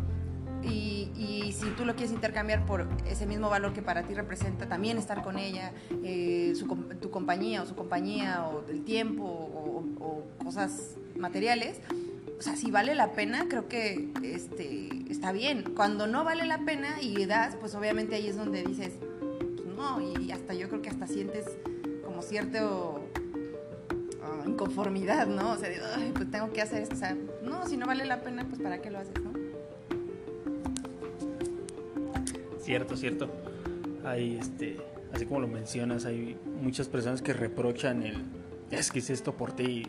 [0.63, 4.97] Y, si tú lo quieres intercambiar por ese mismo valor que para ti representa también
[4.97, 5.71] estar con ella,
[6.03, 6.53] eh,
[7.01, 11.81] tu compañía o su compañía o el tiempo o, cosas materiales,
[12.37, 15.73] o sea, si vale la pena, creo que este, está bien.
[15.75, 18.93] Cuando no vale la pena y das, pues obviamente ahí es donde dices,
[19.55, 21.45] pues no, y hasta yo creo que hasta sientes
[22.05, 23.01] como cierto
[24.23, 25.51] ah, inconformidad, ¿no?
[25.51, 25.69] O sea,
[26.13, 28.81] pues tengo que hacer esto, o sea, no, si no vale la pena, pues para
[28.81, 29.36] qué lo haces, ¿no?
[32.67, 33.29] Cierto, cierto.
[34.03, 34.75] Hay, este,
[35.13, 38.25] así como lo mencionas, hay muchas personas que reprochan el,
[38.71, 39.87] es que hice esto por ti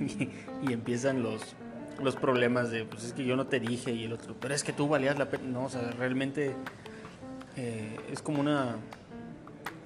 [0.68, 1.54] y, empiezan los,
[2.02, 4.64] los problemas de, pues es que yo no te dije y el otro, pero es
[4.64, 5.44] que tú valías la pena.
[5.44, 6.56] No, o sea, realmente
[7.56, 8.74] eh, es como una,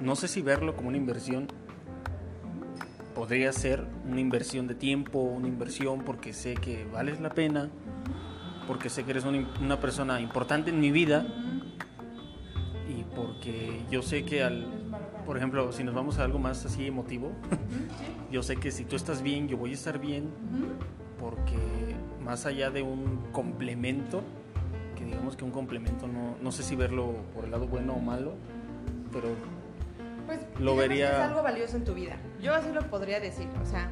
[0.01, 1.49] no sé si verlo como una inversión.
[3.15, 7.69] Podría ser una inversión de tiempo, una inversión porque sé que vales la pena,
[8.67, 11.27] porque sé que eres una, una persona importante en mi vida
[13.43, 14.69] porque yo sé que al,
[15.27, 17.33] por ejemplo, si nos vamos a algo más así emotivo,
[18.31, 20.31] yo sé que si tú estás bien, yo voy a estar bien,
[21.19, 21.57] porque
[22.25, 24.23] más allá de un complemento,
[24.97, 27.99] que digamos que un complemento no, no sé si verlo por el lado bueno o
[27.99, 28.35] malo,
[29.13, 29.31] pero
[30.27, 31.11] pues, lo vería...
[31.11, 33.91] es algo valioso en tu vida, yo así lo podría decir, o sea,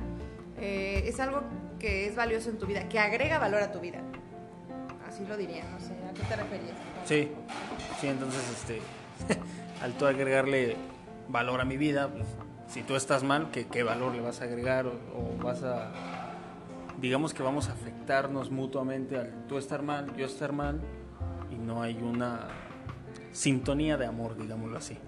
[0.61, 1.43] eh, es algo
[1.81, 3.99] que es valioso en tu vida, que agrega valor a tu vida.
[5.09, 6.77] Así lo diría, no sé, ¿a qué te referías?
[7.05, 7.33] Sí,
[8.01, 8.81] sí, entonces este
[9.83, 10.77] al tú agregarle
[11.29, 12.27] valor a mi vida, pues,
[12.69, 14.87] si tú estás mal, ¿qué, ¿qué, valor le vas a agregar?
[14.87, 15.91] O, vas a,
[17.01, 20.81] digamos que vamos a afectarnos mutuamente al tú estar mal, yo estar mal,
[21.51, 22.49] y no hay una
[23.33, 24.99] sintonía de amor, digámoslo así.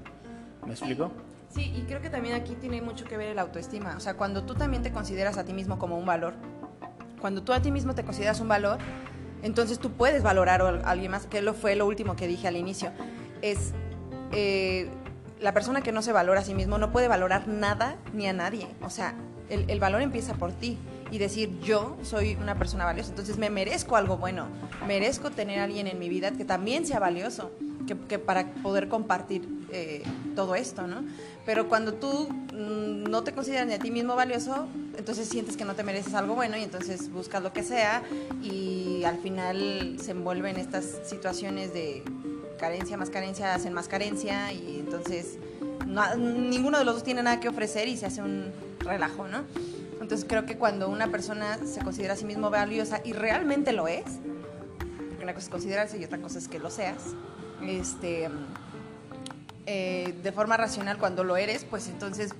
[0.66, 1.12] ¿Me explico?
[1.50, 3.94] Sí, y creo que también aquí tiene mucho que ver el autoestima.
[3.96, 6.34] O sea, cuando tú también te consideras a ti mismo como un valor,
[7.20, 8.78] Cuando tú a ti mismo te consideras un valor,
[9.42, 12.56] entonces tú puedes valorar a alguien más, que lo fue lo último que dije al
[12.56, 12.90] inicio.
[13.42, 13.74] Es
[14.32, 14.88] eh,
[15.40, 18.32] la persona que no se valora a sí mismo no puede valorar nada ni a
[18.32, 18.68] nadie.
[18.82, 19.14] O sea,
[19.48, 20.78] el, el valor empieza por ti
[21.12, 24.46] y decir yo soy una persona valiosa, entonces me merezco algo bueno,
[24.86, 27.52] merezco tener a alguien en mi vida que también sea valioso,
[28.08, 30.02] que, para poder compartir eh,
[30.34, 31.04] todo esto, ¿no?
[31.44, 35.66] Pero cuando tú mm, no te consideras ni a ti mismo valioso, entonces sientes que
[35.66, 38.02] no te mereces algo bueno y entonces buscas lo que sea
[38.42, 42.02] y al final se envuelven estas situaciones de
[42.62, 45.36] carencia más carencia, hacen más carencia y entonces
[46.16, 49.42] ninguno de los dos tiene nada que ofrecer y se hace un relajo, ¿no?
[50.00, 53.88] Entonces creo que cuando una persona se considera a sí mismo valiosa y realmente lo
[53.88, 54.04] es,
[55.08, 57.02] porque una cosa es considerarse y otra cosa es que lo seas,
[57.66, 58.30] este,
[59.66, 62.32] eh, de forma racional cuando lo eres, pues entonces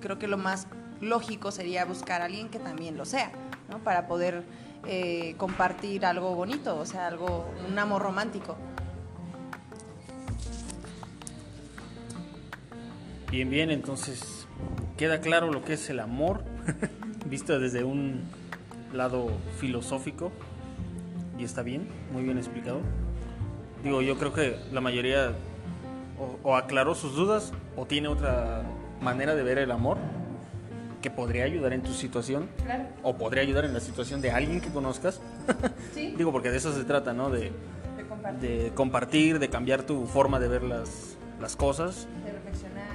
[0.00, 0.68] creo que lo más
[1.00, 3.32] lógico sería buscar a alguien que también lo sea,
[3.68, 3.80] ¿no?
[3.80, 4.44] Para poder
[4.86, 8.56] eh, compartir algo bonito, o sea, algo, un amor romántico.
[13.34, 14.46] Bien, bien, entonces
[14.96, 16.44] queda claro lo que es el amor,
[17.28, 18.20] visto desde un
[18.92, 19.26] lado
[19.58, 20.30] filosófico,
[21.36, 22.78] y está bien, muy bien explicado.
[23.82, 25.32] Digo, yo creo que la mayoría
[26.44, 28.62] o, aclaró sus dudas o tiene otra
[29.00, 29.98] manera de ver el amor
[31.02, 32.48] que podría ayudar en tu situación
[33.02, 35.20] o podría ayudar en la situación de alguien que conozcas.
[35.96, 37.30] Digo, porque de eso se trata, ¿no?
[37.30, 37.50] De,
[38.40, 39.40] de, compartir.
[39.40, 42.06] de cambiar tu forma de ver las, las cosas,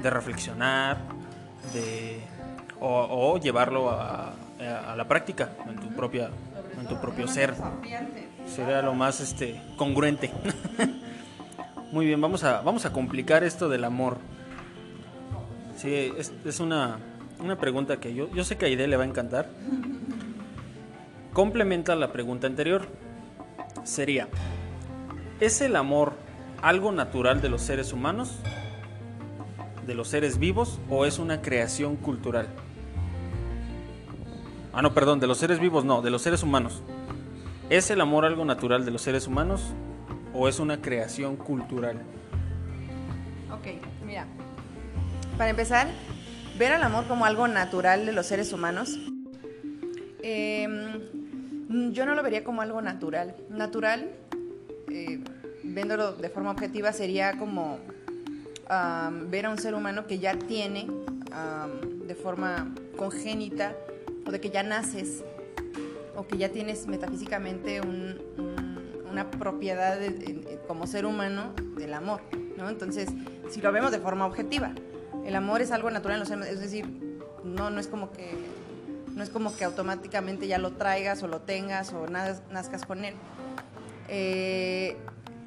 [0.01, 0.97] de reflexionar,
[1.73, 2.21] de
[2.79, 4.33] o, llevarlo a,
[4.95, 6.29] la práctica en tu propia
[6.79, 7.53] en tu propio ser.
[8.45, 10.31] Sería lo más este congruente.
[11.91, 14.17] Muy bien vamos a vamos a complicar esto del amor.
[15.77, 16.99] Sí es, una,
[17.39, 19.49] una pregunta que yo yo sé que a Aide le va a encantar.
[21.33, 22.87] Complementa la pregunta anterior.
[23.83, 24.27] Sería
[25.39, 26.13] es el amor
[26.61, 28.39] algo natural de los seres humanos
[29.89, 32.47] de los seres vivos o es una creación cultural
[34.71, 36.83] Ah, no, perdón, de los seres vivos no, de los seres humanos.
[37.69, 39.73] ¿Es el amor algo natural de los seres humanos
[40.33, 41.97] o es una creación cultural?
[43.51, 43.67] Ok,
[44.05, 44.25] mira.
[45.37, 45.87] Para empezar,
[46.57, 48.97] ver al amor como algo natural de los seres humanos,
[50.21, 53.35] em, yo no lo vería como algo natural.
[53.49, 54.11] Natural,
[54.91, 55.19] eh,
[55.63, 57.79] viéndolo de forma objetiva, sería como
[59.29, 60.87] ver a un ser humano que ya tiene
[62.05, 63.75] de forma congénita
[64.25, 65.23] o de que ya naces
[66.15, 69.97] o que ya tienes metafísicamente una propiedad
[70.67, 72.21] como ser humano del amor,
[72.57, 72.69] ¿no?
[72.69, 73.09] Entonces,
[73.49, 74.73] si lo vemos de forma objetiva,
[75.25, 76.85] el amor es algo natural en los es decir,
[77.43, 78.33] no, no es como que
[79.15, 83.15] no es como que automáticamente ya lo traigas o lo tengas o nazcas con él.
[84.07, 84.95] Eh,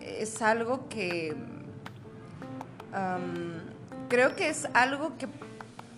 [0.00, 1.34] es algo que
[4.08, 5.28] creo que es algo que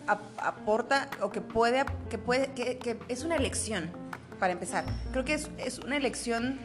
[0.07, 3.91] aporta o que puede, que puede, que, es una elección,
[4.39, 4.85] para empezar.
[5.13, 6.59] Creo que es, es, una elección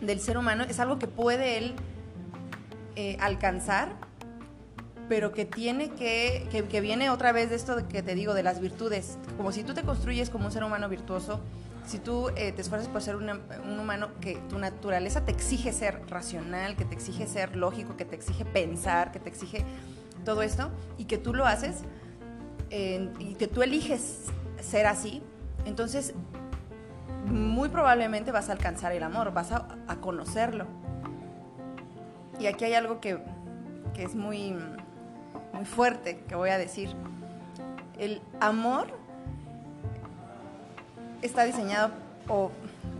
[0.00, 1.74] del ser humano, es algo que puede él
[2.96, 3.88] eh, alcanzar,
[5.08, 8.60] pero que tiene que, que, viene otra vez de esto que te digo, de las
[8.60, 9.18] virtudes.
[9.36, 11.40] Como si tú te construyes como un ser humano virtuoso,
[11.84, 16.00] si tú eh, te esfuerzas por ser un humano que tu naturaleza te exige ser
[16.08, 19.64] racional, que te exige ser lógico, que te exige pensar, que te exige
[20.24, 21.82] todo esto, y que tú lo haces,
[22.70, 24.24] y que tú eliges
[24.60, 25.22] ser así,
[25.64, 26.14] entonces
[27.26, 29.66] muy probablemente vas a alcanzar el amor, vas a,
[30.00, 30.66] conocerlo.
[32.38, 33.18] Y aquí hay algo que,
[33.96, 34.56] es muy,
[35.52, 36.94] muy fuerte que voy a decir.
[37.98, 38.88] El amor
[41.26, 41.90] está diseñado,
[42.28, 42.50] o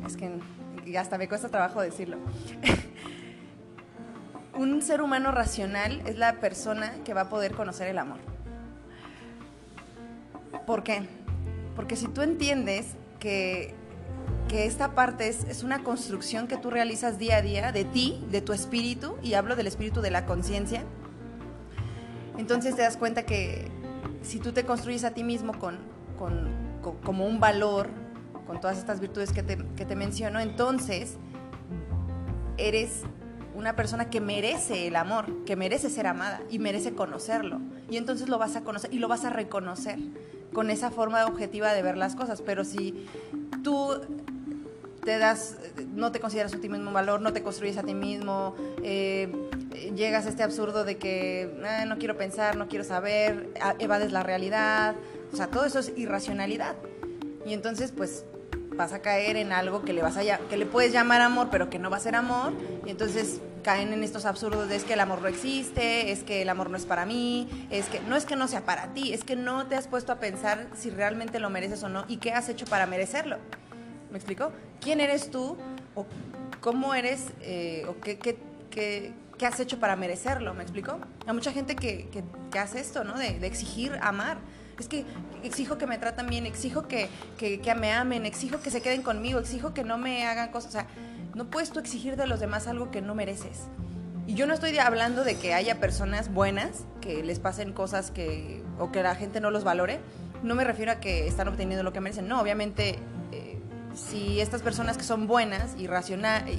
[0.06, 0.30] es que
[0.98, 2.18] hasta me cuesta trabajo decirlo.
[4.56, 8.18] Un ser humano racional es la persona que va a poder conocer el amor.
[10.66, 11.02] ¿Por qué?
[11.74, 13.74] Porque si tú entiendes que,
[14.52, 18.52] esta parte es, una construcción que tú realizas día a día de ti, de tu
[18.52, 20.84] espíritu, y hablo del espíritu de la conciencia,
[22.38, 23.66] entonces te das cuenta que
[24.22, 25.80] si tú te construyes a ti mismo con,
[27.02, 27.88] como un valor,
[28.46, 31.16] con todas estas virtudes que te, que te menciono, entonces
[32.57, 33.02] eres
[33.54, 37.61] una persona que merece el amor, que merece ser amada y merece conocerlo.
[37.88, 39.98] Y entonces lo vas a conocer y lo vas a reconocer
[40.52, 42.42] con esa forma objetiva de ver las cosas.
[42.42, 43.07] Pero si
[43.62, 44.00] tú
[45.04, 45.57] te das,
[45.94, 49.30] no te consideras a ti mismo valor, no te construyes a ti mismo, eh,
[49.94, 54.22] llegas a este absurdo de que ah, no quiero pensar, no quiero saber, evades la
[54.22, 54.94] realidad,
[55.33, 56.74] o sea, todo eso es irracionalidad.
[57.46, 58.24] Y entonces, pues,
[58.76, 61.70] vas a caer en algo que le vas a que le puedes llamar amor, pero
[61.70, 62.52] que no va a ser amor,
[62.84, 66.42] y entonces caen en estos absurdos de es que el amor no existe, es que
[66.42, 69.12] el amor no es para mí, es que no es que no sea para ti,
[69.12, 72.18] es que no te has puesto a pensar si realmente lo mereces o no y
[72.18, 73.38] qué has hecho para merecerlo.
[74.10, 74.52] ¿Me explico?
[74.80, 75.56] ¿Quién eres tú
[75.94, 76.06] o
[76.60, 78.38] cómo eres eh, o qué, qué,
[78.70, 80.54] qué, qué, has hecho para merecerlo?
[80.54, 80.98] ¿Me explico?
[81.26, 82.08] Hay mucha gente que,
[82.50, 83.18] que hace esto, ¿no?
[83.18, 84.37] De, de exigir amar
[84.82, 85.04] es que
[85.42, 87.08] exijo que me traten bien, exijo que,
[87.38, 90.70] que, me amen, exijo que se queden conmigo, exijo que no me hagan cosas.
[90.70, 90.87] O sea,
[91.34, 93.62] no puedes tú exigir de los demás algo que no mereces.
[94.26, 98.62] Y yo no estoy hablando de que haya personas buenas, que les pasen cosas que,
[98.78, 100.00] o que la gente no los valore.
[100.42, 102.26] No me refiero a que están obteniendo lo que merecen.
[102.26, 102.98] No, obviamente,
[103.32, 103.58] eh,
[103.94, 106.58] si estas personas que son buenas y racionales,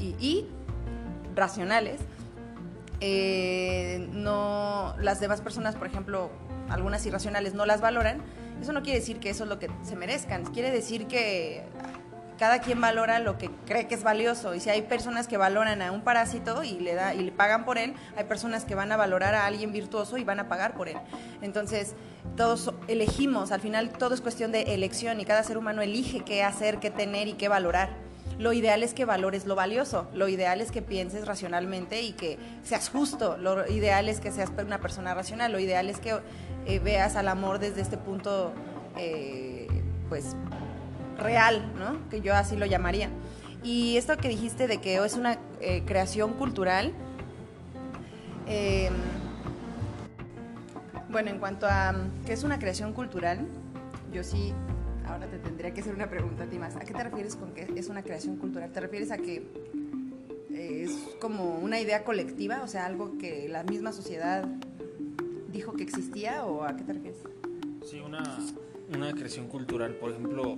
[3.02, 6.30] eh, no, las demás personas, por ejemplo,
[6.70, 8.22] algunas irracionales no las valoran,
[8.62, 11.64] eso no quiere decir que eso es lo que se merezcan, quiere decir que
[12.38, 15.82] cada quien valora lo que cree que es valioso y si hay personas que valoran
[15.82, 18.92] a un parásito y le da y le pagan por él, hay personas que van
[18.92, 20.98] a valorar a alguien virtuoso y van a pagar por él.
[21.42, 21.96] Entonces,
[22.36, 26.44] todos elegimos, al final todo es cuestión de elección y cada ser humano elige qué
[26.44, 28.05] hacer, qué tener y qué valorar.
[28.38, 32.38] Lo ideal es que valores lo valioso, lo ideal es que pienses racionalmente y que
[32.64, 36.20] seas justo, lo ideal es que seas una persona racional, lo ideal es que
[36.66, 38.52] eh, veas al amor desde este punto,
[38.98, 39.68] eh,
[40.10, 40.36] pues,
[41.18, 42.10] real, ¿no?
[42.10, 43.10] Que yo así lo llamaría.
[43.64, 46.92] Y esto que dijiste de que es una eh, creación cultural,
[51.10, 53.48] bueno, en cuanto a qué es una creación cultural,
[54.12, 54.54] yo sí,
[55.08, 56.76] ahora te tendría que hacer una pregunta a ti más.
[56.76, 58.72] ¿A qué te refieres con que es una creación cultural?
[58.72, 59.44] ¿Te refieres a que
[60.54, 64.48] es como una idea colectiva, o sea, algo que la misma sociedad
[65.52, 67.20] dijo que existía o a qué te refieres?
[67.86, 68.24] Sí, una,
[68.94, 70.58] una creación cultural, por ejemplo,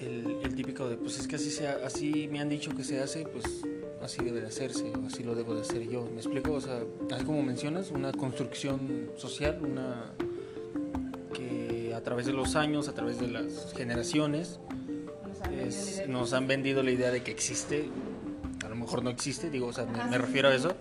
[0.00, 3.26] el, típico de, pues es que así, sea, así me han dicho que se hace,
[3.26, 3.62] pues
[4.00, 6.08] así debe de hacerse, o así lo debo de hacer yo.
[6.10, 6.52] ¿Me explico?
[6.52, 6.80] O sea,
[7.12, 10.12] así como mencionas, una construcción social, una
[12.06, 14.60] través de los años, a través de las generaciones,
[16.08, 17.90] nos han, vendido la idea de que existe,
[18.64, 20.76] a lo mejor no existe, digo, o sea, me refiero a eso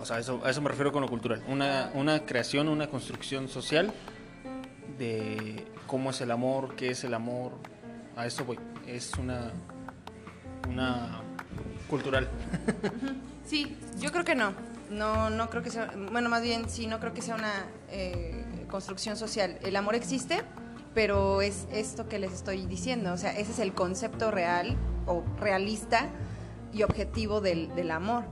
[0.00, 1.42] o sea, eso, a eso me refiero con lo cultural.
[1.46, 3.92] Una, una creación, una construcción social
[4.98, 7.52] de cómo es el amor, qué es el amor.
[8.16, 8.58] A eso voy.
[8.86, 9.50] Es una,
[10.68, 11.20] una
[11.88, 12.28] cultural.
[13.44, 14.54] Sí, yo creo que no.
[14.90, 18.39] No, no creo que sea, bueno, más bien sí, no creo que sea una eh,
[18.70, 19.58] construcción social.
[19.62, 20.42] El amor existe,
[20.94, 23.12] pero es esto que les estoy diciendo.
[23.12, 26.08] O sea, ese es el concepto real o realista
[26.72, 28.24] y objetivo del, del amor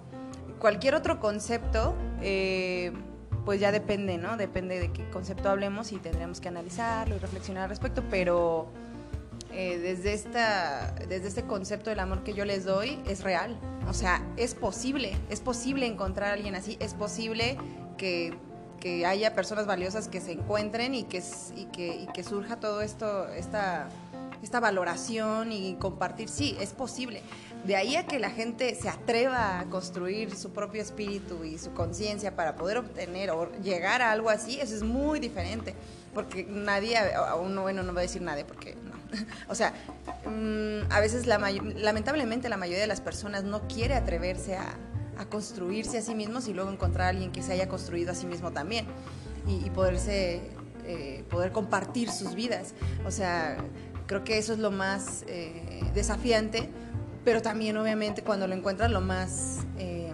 [0.58, 2.92] cualquier otro concepto, eh,
[3.44, 4.36] pues ya depende, ¿no?
[4.36, 8.68] Depende de qué concepto hablemos y tendremos que analizarlo y reflexionar al respecto, pero
[9.52, 13.58] eh, desde, esta, desde este concepto del amor que yo les doy es real.
[13.88, 17.56] O sea, es posible, es posible encontrar a alguien así, es posible
[17.96, 18.36] que,
[18.80, 21.22] que haya personas valiosas que se encuentren y que,
[21.56, 23.88] y que, y que surja todo esto, esta,
[24.42, 26.28] esta valoración y compartir.
[26.28, 27.22] Sí, es posible.
[27.64, 31.72] De ahí a que la gente se atreva a construir su propio espíritu y su
[31.72, 35.74] conciencia para poder obtener o llegar a algo así, eso es muy diferente.
[36.14, 36.96] Porque nadie,
[37.40, 38.98] uno, bueno, no voy a decir nadie porque no.
[39.48, 39.72] O sea,
[40.24, 44.74] mm, a veces, la lamentablemente, la mayoría de las personas no quiere atreverse a,
[45.26, 48.26] construirse a sí mismos y luego encontrar a alguien que se haya construido a sí
[48.26, 48.86] mismo también
[49.46, 50.40] y, poderse,
[50.86, 52.74] eh, poder compartir sus vidas.
[53.06, 53.56] O sea,
[54.06, 56.68] creo que eso es lo más eh, desafiante
[57.28, 60.10] pero también obviamente cuando lo encuentras lo más eh,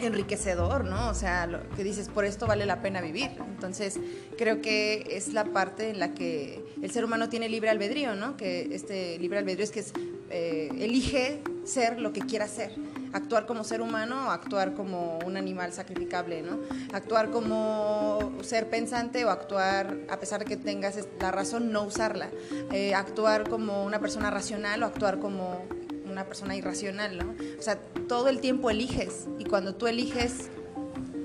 [0.00, 1.08] enriquecedor, ¿no?
[1.08, 3.30] O sea, lo que dices, por esto vale la pena vivir.
[3.46, 4.00] Entonces,
[4.36, 8.36] creo que es la parte en la que el ser humano tiene libre albedrío, ¿no?
[8.36, 9.84] Que este libre albedrío es que
[10.30, 12.72] elige ser lo que quiera ser.
[13.12, 16.58] Actuar como ser humano o actuar como un animal sacrificable, ¿no?
[16.92, 22.30] Actuar como ser pensante o actuar, a pesar de que tengas la razón, no usarla.
[22.70, 25.64] Eh, actuar como una persona racional o actuar como
[26.10, 27.34] una persona irracional, ¿no?
[27.58, 27.78] O sea,
[28.08, 30.50] todo el tiempo eliges y cuando tú eliges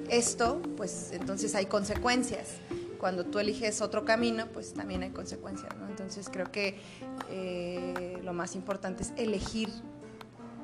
[0.09, 2.55] esto, pues entonces hay consecuencias.
[2.97, 5.72] Cuando tú eliges otro camino, pues también hay consecuencias.
[5.88, 6.80] Entonces creo que
[7.30, 9.70] eh, lo más importante es elegir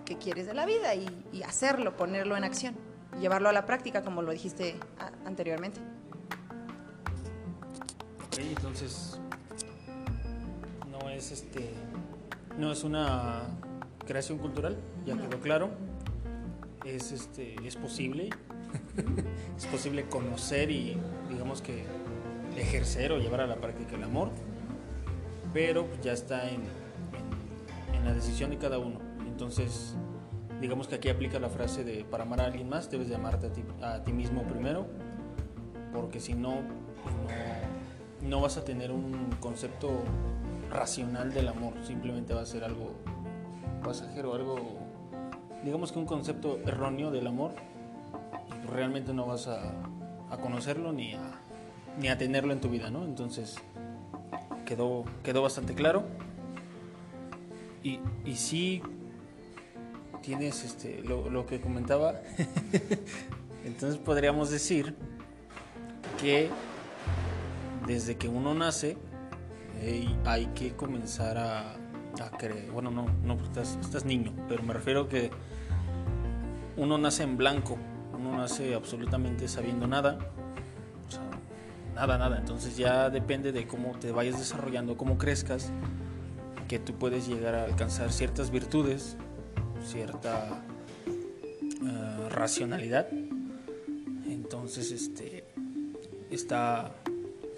[0.05, 2.75] qué quieres de la vida y, hacerlo, ponerlo en acción,
[3.19, 4.75] llevarlo a la práctica, como lo dijiste
[5.25, 5.79] anteriormente.
[8.27, 9.19] Ok, entonces
[10.89, 11.73] no es este
[12.57, 13.43] no es una
[14.05, 15.71] creación cultural, ya quedó claro.
[16.85, 18.29] Es, este, es posible,
[19.57, 20.97] es posible conocer y
[21.29, 21.85] digamos que
[22.57, 24.29] ejercer o llevar a la práctica el amor,
[25.53, 26.61] pero ya está en,
[27.93, 28.99] en la decisión de cada uno.
[29.33, 29.95] Entonces,
[30.61, 33.51] digamos que aquí aplica la frase de para amar a alguien más debes de amarte
[33.81, 34.85] a ti, mismo primero,
[35.91, 36.57] porque si no,
[37.01, 37.15] pues
[38.21, 39.89] no, no vas a tener un concepto
[40.69, 42.91] racional del amor, simplemente va a ser algo
[43.83, 44.59] pasajero, algo,
[45.63, 47.53] digamos que un concepto erróneo del amor,
[48.71, 49.71] realmente no vas a,
[50.29, 51.41] a conocerlo ni a,
[51.99, 53.03] ni a tenerlo en tu vida, ¿no?
[53.03, 53.57] Entonces,
[54.67, 56.03] quedó, quedó bastante claro.
[57.81, 58.81] Y, y sí
[60.23, 62.21] tienes este, lo, lo que comentaba.
[63.65, 64.95] Entonces podríamos decir
[66.19, 66.49] que
[67.85, 68.97] desde que uno nace
[70.25, 71.73] hay que comenzar a,
[72.21, 72.71] a creer.
[72.71, 75.31] Bueno, no, no, estás, estás niño, pero me refiero que
[76.77, 77.77] uno nace en blanco,
[78.13, 80.17] uno nace absolutamente sabiendo nada.
[81.95, 82.37] Nada, nada.
[82.39, 85.71] Entonces ya depende de cómo te vayas desarrollando, cómo crezcas,
[86.67, 89.17] que tú puedes llegar a alcanzar ciertas virtudes,
[89.83, 90.63] cierta
[91.81, 93.07] uh, racionalidad.
[94.27, 95.43] Entonces, este
[96.31, 96.95] está,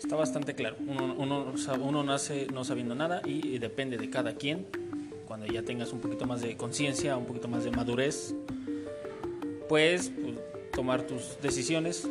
[0.01, 0.75] está bastante claro.
[0.87, 4.65] Uno, uno, uno, nace no sabiendo nada y, depende de cada quien.
[5.27, 8.35] Cuando ya tengas un poquito más de conciencia, un poquito más de madurez,
[9.67, 10.35] puedes pues,
[10.71, 12.07] tomar tus decisiones,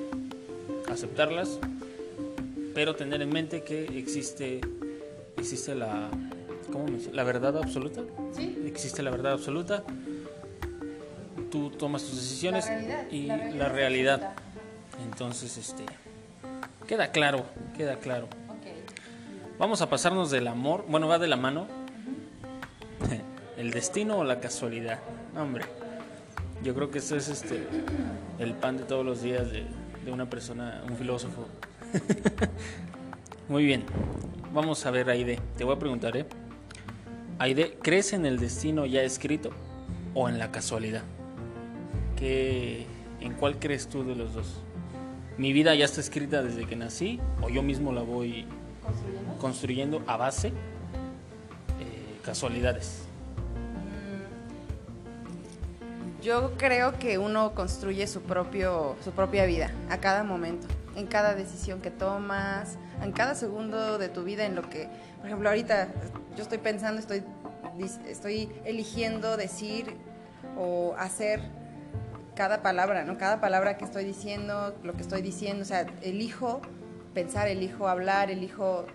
[0.90, 1.58] aceptarlas,
[2.74, 4.60] pero tener en mente que existe,
[5.36, 6.10] existe la,
[6.72, 8.02] ¿cómo me ¿La verdad absoluta?
[8.32, 8.58] Sí.
[8.66, 9.84] Existe la verdad absoluta.
[11.54, 14.14] Tú tomas tus decisiones La realidad, y la realidad la realidad.
[14.14, 14.42] absoluta.
[15.04, 15.84] Entonces, este,
[16.88, 17.46] queda claro,
[17.76, 18.26] queda claro.
[19.56, 21.68] Vamos a pasarnos del amor, bueno, va de la mano.
[23.56, 24.98] El destino o la casualidad.
[25.32, 25.64] No, Hombre,
[26.64, 27.64] yo creo que esto es este
[28.40, 29.64] el pan de todos los días de,
[30.04, 31.46] de una persona, un filósofo.
[33.48, 33.84] Muy bien,
[34.52, 35.38] vamos a ver, Aide.
[35.56, 36.26] Te voy a preguntar, ¿eh?
[37.38, 39.50] Aide, ¿crees en el destino ya escrito
[40.14, 41.04] o en la casualidad?
[42.16, 42.86] ¿Qué,
[43.20, 44.60] ¿En cuál crees tú de los dos?
[45.36, 48.46] ¿Mi vida ya está escrita desde que nací o yo mismo la voy
[48.82, 49.38] ¿Construyendo?
[49.38, 50.52] construyendo a base eh,
[52.22, 53.02] casualidades?
[56.22, 61.34] Yo creo que uno construye su, propio, su propia vida a cada momento, en cada
[61.34, 64.88] decisión que tomas, en cada segundo de tu vida, en lo que,
[65.18, 65.88] por ejemplo, ahorita
[66.36, 67.24] yo estoy pensando, estoy,
[68.08, 69.96] estoy eligiendo decir
[70.56, 71.40] o hacer
[72.34, 73.16] cada palabra, ¿no?
[73.18, 76.60] Cada palabra que estoy diciendo, lo que estoy diciendo, o sea, elijo
[77.14, 78.86] pensar, elijo hablar, elijo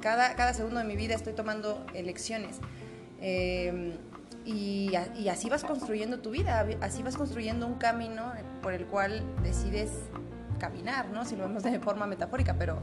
[0.00, 2.58] cada, cada segundo de mi vida estoy tomando elecciones.
[3.20, 3.96] Eh,
[4.44, 4.94] y,
[5.30, 8.32] así vas construyendo tu vida, así vas construyendo un camino
[8.62, 9.90] por el cual decides
[10.58, 11.24] caminar, ¿no?
[11.24, 12.78] Si lo vemos de forma metafórica, pero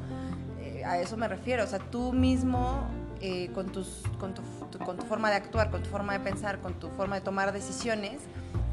[0.60, 1.64] eh, a eso me refiero.
[1.64, 2.88] O sea, tú mismo,
[3.22, 6.60] eh, con, tus, con, tu- con tu forma de actuar, con tu forma de pensar,
[6.60, 8.22] con tu forma de tomar decisiones,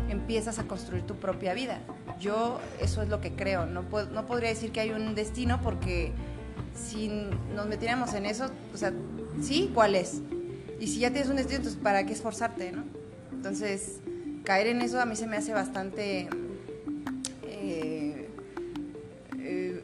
[0.09, 1.81] empiezas a construir tu propia vida.
[2.21, 3.67] Yo eso es lo que creo.
[3.67, 6.13] No, no podría decir que hay un destino porque
[6.75, 7.09] si
[7.55, 8.93] nos metiéramos en eso, o sea,
[9.43, 10.21] sí, ¿cuál es?
[10.81, 12.85] Y si ya tienes un destino, ¿para qué esforzarte, no?
[13.33, 14.01] Entonces,
[14.45, 16.29] caer en eso a mí se me hace bastante
[17.43, 18.29] eh,
[19.39, 19.83] eh,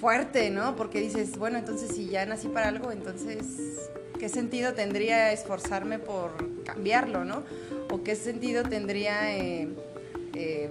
[0.00, 0.76] fuerte, ¿no?
[0.76, 6.32] Porque dices, bueno, entonces si ya nací para algo, entonces, ¿qué sentido tendría esforzarme por
[6.64, 7.42] cambiarlo, ¿no?
[7.90, 9.36] ¿O qué sentido tendría...
[9.36, 9.68] eh,
[10.34, 10.68] eh,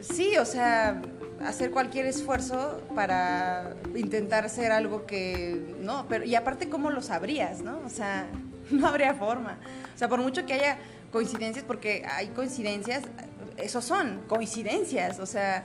[0.00, 1.02] sí, o sea,
[1.44, 7.60] hacer cualquier esfuerzo para intentar ser algo que no, pero y aparte cómo lo sabrías,
[7.60, 7.80] ¿no?
[7.84, 8.28] O sea,
[8.70, 9.58] no habría forma.
[9.94, 10.78] O sea, por mucho que haya
[11.12, 13.02] coincidencias, porque hay coincidencias,
[13.56, 15.64] esos son coincidencias, o sea,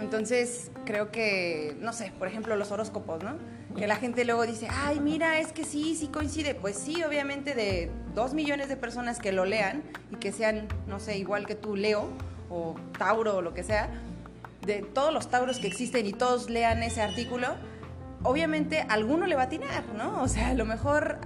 [0.00, 3.36] entonces creo que, no sé, por ejemplo los horóscopos, ¿no?
[3.76, 6.54] Que la gente luego dice, ay, mira, es que sí, sí coincide.
[6.54, 10.98] Pues sí, obviamente de dos millones de personas que lo lean y que sean, no
[10.98, 12.08] sé, igual que tú, Leo
[12.48, 13.90] o Tauro o lo que sea,
[14.64, 17.48] de todos los Tauros que existen y todos lean ese artículo,
[18.22, 20.22] obviamente alguno le va a atinar, ¿no?
[20.22, 21.18] O sea, a lo mejor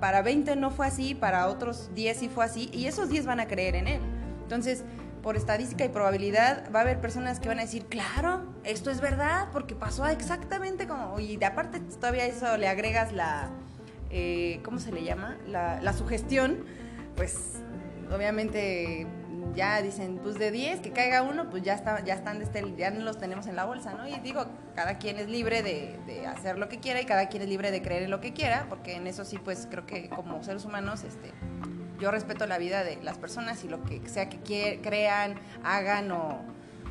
[0.00, 3.40] para 20 no fue así, para otros 10 sí fue así, y esos 10 van
[3.40, 4.00] a creer en él.
[4.42, 4.84] Entonces,
[5.22, 9.00] por estadística y probabilidad, va a haber personas que van a decir, claro, esto es
[9.00, 11.18] verdad, porque pasó exactamente como...
[11.20, 13.48] Y de aparte todavía eso le agregas la...
[14.10, 15.36] eh, ¿Cómo se le llama?
[15.46, 16.64] La, la sugestión,
[17.16, 17.60] pues
[18.12, 19.06] obviamente
[19.54, 22.74] ya dicen, pues de 10, que caiga uno, pues ya, está, ya están, de este-
[22.76, 24.08] ya los tenemos en la bolsa, ¿no?
[24.08, 27.42] Y digo, cada quien es libre de, de hacer lo que quiera y cada quien
[27.42, 30.08] es libre de creer en lo que quiera, porque en eso sí, pues creo que
[30.08, 31.32] como seres humanos, este,
[32.02, 36.40] yo respeto la vida de las personas y lo que sea que crean, hagan o,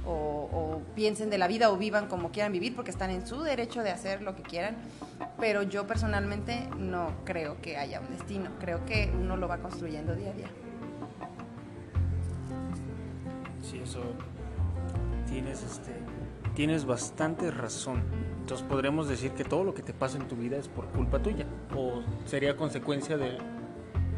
[0.05, 3.83] o, piensen de la vida o vivan como quieran vivir porque están en su derecho
[3.83, 4.77] de hacer lo que quieran.
[5.37, 10.15] Pero yo personalmente no creo que haya un destino, creo que uno lo va construyendo
[10.15, 10.49] día a día.
[13.61, 14.01] Sí, eso
[15.27, 15.91] tienes, este,
[16.55, 18.01] tienes bastante razón.
[18.39, 21.19] Entonces podremos decir que todo lo que te pasa en tu vida es por culpa
[21.19, 21.45] tuya
[21.75, 23.37] o sería consecuencia de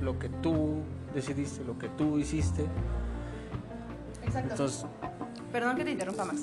[0.04, 0.82] lo que tú
[1.14, 2.66] decidiste, lo que tú hiciste.
[4.26, 4.52] Exacto.
[4.52, 4.86] Entonces,
[5.54, 6.42] Perdón que te interrumpa más.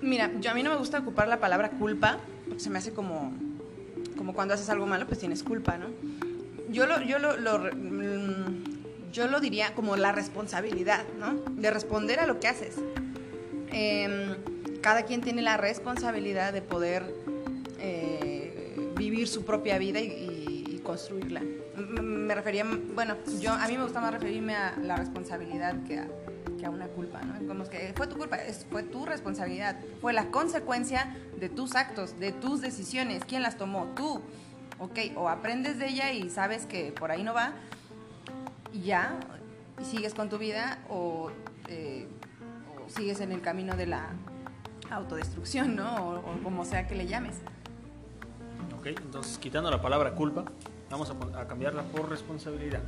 [0.00, 2.94] Mira, yo a mí no me gusta ocupar la palabra culpa, porque se me hace
[2.94, 3.34] como,
[4.16, 5.88] como cuando haces algo malo, pues tienes culpa, ¿no?
[6.70, 7.34] Yo lo, yo lo,
[7.74, 11.34] mm, yo lo diría como la responsabilidad, ¿no?
[11.60, 12.76] De responder a lo que haces.
[13.70, 14.34] Em,
[14.80, 17.04] cada quien tiene la responsabilidad de poder
[17.78, 21.42] eh, vivir su propia vida y, construirla.
[21.78, 22.64] Me refería,
[22.94, 27.22] bueno, yo a mí me gusta más referirme a la responsabilidad que a, una culpa,
[27.22, 27.46] ¿no?
[27.46, 32.18] Como que fue tu culpa, es, fue tu responsabilidad, fue la consecuencia de tus actos,
[32.20, 33.86] de tus decisiones, ¿quién las tomó?
[33.96, 34.20] Tú,
[34.78, 34.98] ¿ok?
[35.16, 37.54] O aprendes de ella y sabes que por ahí no va
[38.72, 39.18] y ya,
[39.82, 41.30] sigues con tu vida o,
[41.68, 42.06] eh,
[42.88, 44.10] sigues en el camino de la
[44.90, 46.10] autodestrucción, ¿no?
[46.10, 47.36] O, como sea que le llames.
[48.78, 50.44] Ok, entonces quitando la palabra culpa,
[50.90, 52.82] vamos a, a cambiarla por responsabilidad.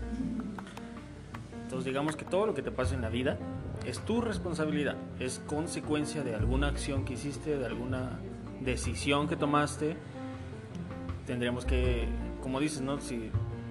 [1.63, 3.39] Entonces digamos que todo lo que te pasa en la vida
[3.87, 8.19] es tu responsabilidad, es consecuencia de alguna acción que hiciste, de alguna
[8.61, 9.97] decisión que tomaste.
[11.27, 12.09] Tendríamos que,
[12.43, 13.01] como dices, ¿no?
[13.01, 13.31] Si,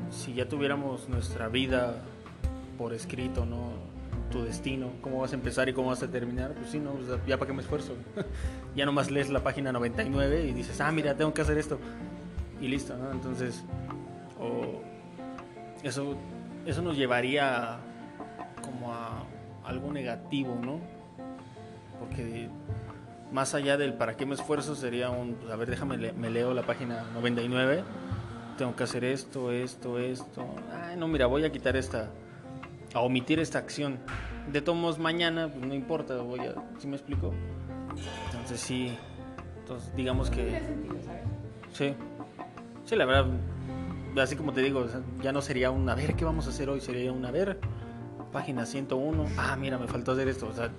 [0.09, 2.01] si ya tuviéramos nuestra vida
[2.77, 3.73] por escrito, ¿no?
[4.31, 6.93] Tu destino, cómo vas a empezar y cómo vas a terminar, pues sí, ¿no?
[7.27, 7.95] ya para qué me esfuerzo.
[8.75, 11.79] ya nomás lees la página 99 y dices, ah, mira, tengo que hacer esto.
[12.61, 13.11] Y listo, ¿no?
[13.11, 13.63] Entonces,
[15.83, 16.15] eso,
[16.65, 17.77] eso nos llevaría
[18.61, 19.23] como a
[19.65, 20.79] algo negativo, ¿no?
[21.99, 22.49] Porque
[23.31, 26.53] más allá del para qué me esfuerzo sería un, pues, a ver, déjame, me leo
[26.53, 27.83] la página 99,
[28.57, 30.45] tengo que hacer esto, esto, esto.
[30.83, 32.09] Ay, no, mira, voy a quitar esta,
[32.93, 33.99] a omitir esta acción.
[34.51, 37.33] De todos mañana, pues no importa, voy a, ¿sí me explico?
[38.25, 38.97] Entonces sí,
[39.59, 40.59] entonces digamos que...
[41.71, 41.93] Sí,
[42.85, 43.27] sí, la verdad,
[44.23, 44.85] así como te digo,
[45.21, 46.81] ya no sería un, a ver, ¿qué vamos a hacer hoy?
[46.81, 47.59] Sería un, a ver,
[48.31, 50.47] página 101, ah, mira, me faltó hacer esto.
[50.47, 50.69] O sea,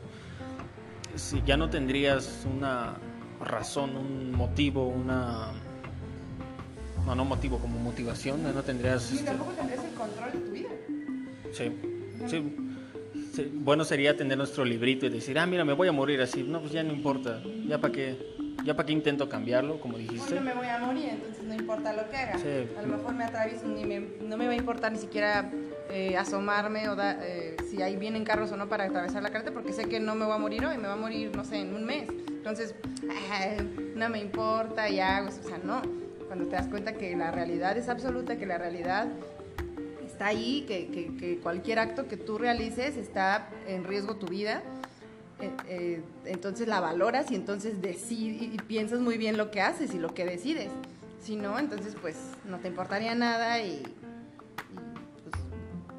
[1.15, 2.95] si ya no tendrías una
[3.41, 5.53] razón, un motivo, una...
[7.07, 9.11] No, no motivo, como motivación, no tendrías...
[9.11, 10.69] Y este tampoco tendrías el control de tu vida.
[11.53, 11.73] Sí,
[12.27, 12.57] sí.
[13.55, 16.43] Bueno sería tener nuestro librito y decir, ah, mira, me voy a morir así.
[16.43, 17.43] No, pues ya no importa.
[17.67, 18.19] Ya para qué,
[18.65, 20.35] ya para qué intento cambiarlo, como dijiste.
[20.35, 22.35] no me voy a morir, entonces no importa lo que haga.
[22.79, 25.51] A lo mejor me atravieso, ni no me va a importar ni siquiera
[25.91, 29.73] eh, asomarme o eh, si ahí vienen carros o no para atravesar la carretera porque
[29.73, 31.75] sé que no me voy a morir hoy, me va a morir, no sé, en
[31.75, 32.09] un mes.
[32.29, 32.75] Entonces,
[33.97, 35.41] no me importa y hago eso.
[35.45, 35.83] O sea, no.
[36.27, 39.09] Cuando te das cuenta que la realidad es absoluta, que la realidad
[40.07, 40.87] está ahí, que,
[41.19, 44.63] que, cualquier acto que tú realices está en riesgo tu vida,
[45.69, 49.99] eh, entonces la valoras y entonces decides y piensas muy bien lo que haces y
[49.99, 50.71] lo que decides.
[51.21, 53.83] Si no, entonces pues no te importaría nada y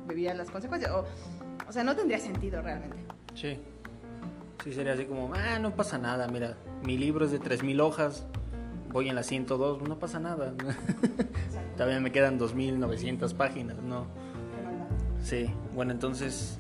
[0.07, 0.91] vivirías las consecuencias.
[0.91, 1.05] O,
[1.67, 2.97] o sea, no tendría sentido realmente.
[3.35, 3.59] Sí.
[4.63, 8.27] Sí, sería así como, ah, no pasa nada, mira, mi libro es de 3.000 hojas,
[8.91, 10.53] voy en la 102, no pasa nada.
[11.77, 14.05] También me quedan 2.900 páginas, ¿no?
[15.23, 16.59] Sí, bueno, entonces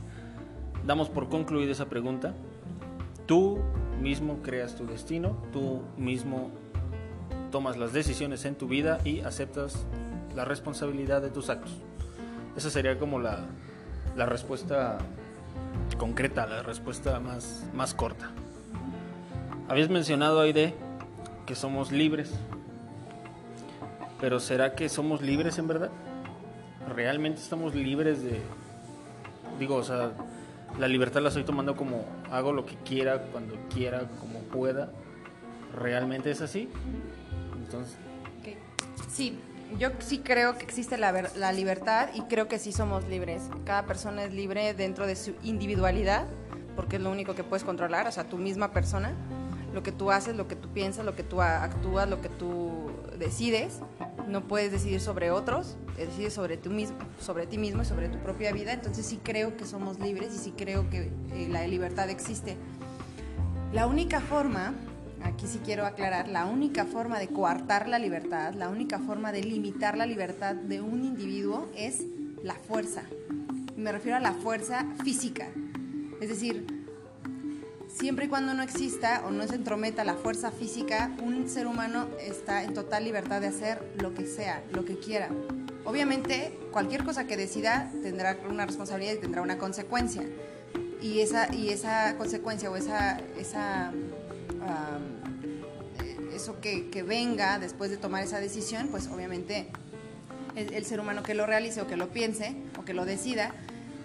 [0.85, 2.33] damos por concluida esa pregunta.
[3.25, 3.59] Tú
[4.01, 6.51] mismo creas tu destino, tú mismo
[7.51, 9.85] tomas las decisiones en tu vida y aceptas
[10.35, 11.71] la responsabilidad de tus actos.
[12.55, 13.45] Esa sería como la,
[14.15, 14.97] la respuesta
[15.97, 18.31] concreta, la respuesta más, más corta.
[19.69, 20.73] Habías mencionado, Aide,
[21.45, 22.33] que somos libres.
[24.19, 25.89] Pero ¿será que somos libres en verdad?
[26.93, 28.41] ¿Realmente estamos libres de...
[29.59, 30.11] Digo, o sea,
[30.79, 34.91] la libertad la estoy tomando como hago lo que quiera, cuando quiera, como pueda.
[35.75, 36.69] ¿Realmente es así?
[37.55, 37.97] Entonces...
[39.09, 39.37] Sí,
[39.77, 43.43] yo sí creo que existe la, la, libertad y creo que sí somos libres.
[43.65, 46.27] Cada persona es libre dentro de su individualidad,
[46.75, 49.13] porque es lo único que puedes controlar, o sea, tu misma persona,
[49.73, 52.91] lo que tú haces, lo que tú piensas, lo que tú actúas, lo que tú
[53.17, 53.79] decides.
[54.31, 58.17] No puedes decidir sobre otros, decides sobre, tú mismo, sobre ti mismo y sobre tu
[58.19, 58.71] propia vida.
[58.71, 62.55] Entonces sí creo que somos libres y sí creo que eh, la libertad existe.
[63.73, 64.73] La única forma
[65.21, 69.43] aquí sí quiero aclarar, la única forma de coartar la libertad, la única forma de
[69.43, 72.05] limitar la libertad de un individuo es
[72.41, 73.03] la fuerza.
[73.75, 75.49] Me refiero a la fuerza física.
[76.21, 76.80] Es decir,
[77.93, 82.07] siempre y cuando no exista o no se entrometa la fuerza física, un ser humano
[82.19, 85.29] está en total libertad de hacer lo que sea, lo que quiera.
[85.85, 90.23] Obviamente, cualquier cosa que decida tendrá una responsabilidad y tendrá una consecuencia.
[91.01, 93.91] Y esa, y esa consecuencia o esa, esa
[96.33, 99.67] eso que, que, venga después de tomar esa decisión, pues obviamente
[100.55, 103.53] el, ser humano que lo realice o que lo piense o que lo decida,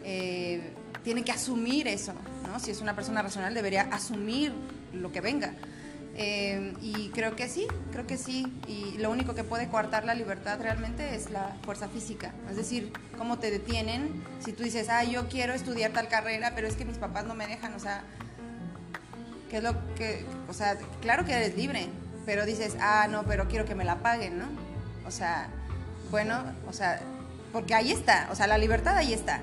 [0.05, 0.73] eh,
[1.03, 2.13] tiene que asumir eso,
[2.59, 4.53] Si es una persona racional debería asumir
[4.93, 5.53] lo que venga.
[6.19, 8.47] Eh, y creo que sí, creo que sí.
[8.67, 12.33] Y lo único que puede coartar la libertad realmente es la fuerza física.
[12.51, 16.67] Es decir, cómo te detienen si tú dices, ah, yo quiero estudiar tal carrera, pero
[16.67, 17.75] es que mis papás no me dejan.
[17.75, 18.03] O sea,
[19.51, 20.25] ¿qué es lo que.?
[20.49, 21.89] O sea, claro que eres libre,
[22.25, 24.47] pero dices, ah, no, pero quiero que me la paguen, ¿no?
[25.07, 25.49] O sea,
[26.11, 27.01] bueno, o sea,
[27.53, 29.41] porque ahí está, o sea, la libertad ahí está.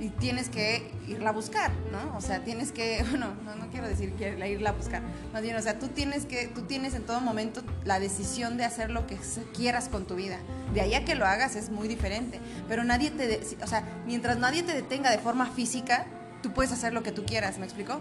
[0.00, 2.16] Y tienes que irla a buscar, ¿no?
[2.16, 5.62] O sea, tienes que, bueno, no, quiero decir que irla a buscar, más bien, o
[5.62, 9.18] sea, tú tienes que, tú tienes en todo momento la decisión de hacer lo que
[9.54, 10.38] quieras con tu vida.
[10.72, 14.38] De ahí a que lo hagas es muy diferente, pero nadie te, o sea, mientras
[14.38, 16.06] nadie te detenga de forma física,
[16.42, 18.00] tú puedes hacer lo que tú quieras, ¿me explico?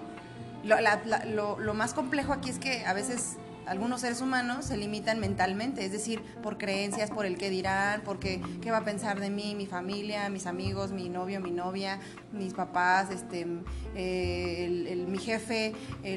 [0.63, 5.85] Lo, lo más complejo aquí es que a veces algunos seres humanos se limitan mentalmente,
[5.85, 9.55] es decir, por creencias, por el qué dirán, porque qué va a pensar de mí,
[9.55, 11.99] mi familia, mis amigos, mi novio, mi novia,
[12.31, 13.47] mis papás, este,
[13.95, 15.73] eh, mi jefe,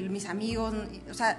[0.09, 0.73] mis amigos,
[1.09, 1.37] o sea,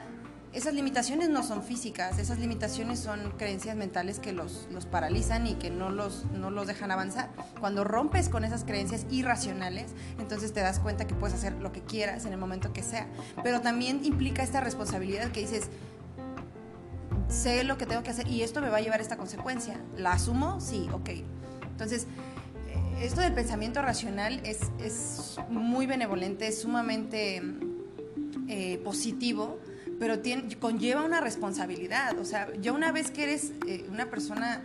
[0.53, 5.55] esas limitaciones no son físicas, esas limitaciones son creencias mentales que los, los paralizan y
[5.55, 7.29] que no los, no los dejan avanzar.
[7.61, 11.83] Cuando rompes con esas creencias irracionales, entonces te das cuenta que puedes hacer lo que
[11.83, 13.07] quieras en el momento que sea.
[13.43, 15.69] Pero también implica esta responsabilidad que dices,
[17.29, 19.81] sé lo que tengo que hacer y esto me va a llevar a esta consecuencia.
[19.97, 20.61] ¿La asumo?
[20.61, 21.11] Sí, ok.
[21.71, 22.07] Entonces,
[22.69, 27.43] eh, esto del pensamiento racional es, es muy benevolente, es sumamente
[28.49, 29.59] eh, positivo,
[30.01, 32.19] pero tiene, conlleva una responsabilidad.
[32.19, 34.63] O sea, ya una vez que eres eh, una persona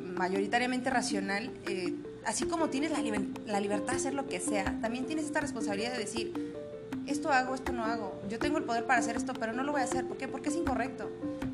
[0.00, 1.52] mayoritariamente racional,
[2.26, 2.98] así como tienes la,
[3.46, 6.54] la libertad de hacer lo que sea, también tienes esta responsabilidad de decir,
[7.06, 8.20] esto hago, esto no hago.
[8.28, 10.06] Yo tengo el poder para hacer esto, pero no lo voy a hacer.
[10.06, 10.26] ¿Por qué?
[10.26, 11.08] Porque es incorrecto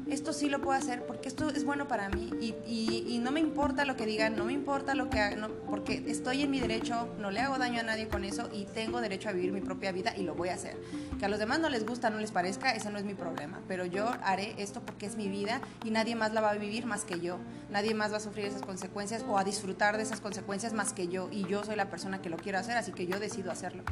[0.09, 3.41] esto sí lo puedo hacer porque esto es bueno para mí y, y, no me
[3.41, 7.09] importa lo que digan, no me importa lo que hagan, porque estoy en mi derecho,
[7.19, 9.93] no le hago daño a nadie con eso y tengo derecho a vivir mi propia
[9.93, 10.77] vida y lo voy a hacer.
[11.19, 13.61] Que a los demás no les gusta, no les parezca, ese no es mi problema,
[13.67, 16.87] pero yo haré esto porque es mi vida y nadie más la va a vivir
[16.87, 17.39] más que yo,
[17.71, 21.09] nadie más va a sufrir esas consecuencias o a disfrutar de esas consecuencias más que
[21.09, 23.85] yo y yo soy la persona que lo quiero hacer, así que yo decido hacerlo.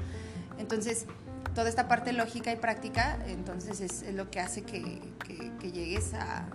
[0.58, 1.06] Entonces,
[1.54, 5.00] toda esta parte lógica y práctica, entonces es, lo que hace que,
[5.60, 6.46] llegues a,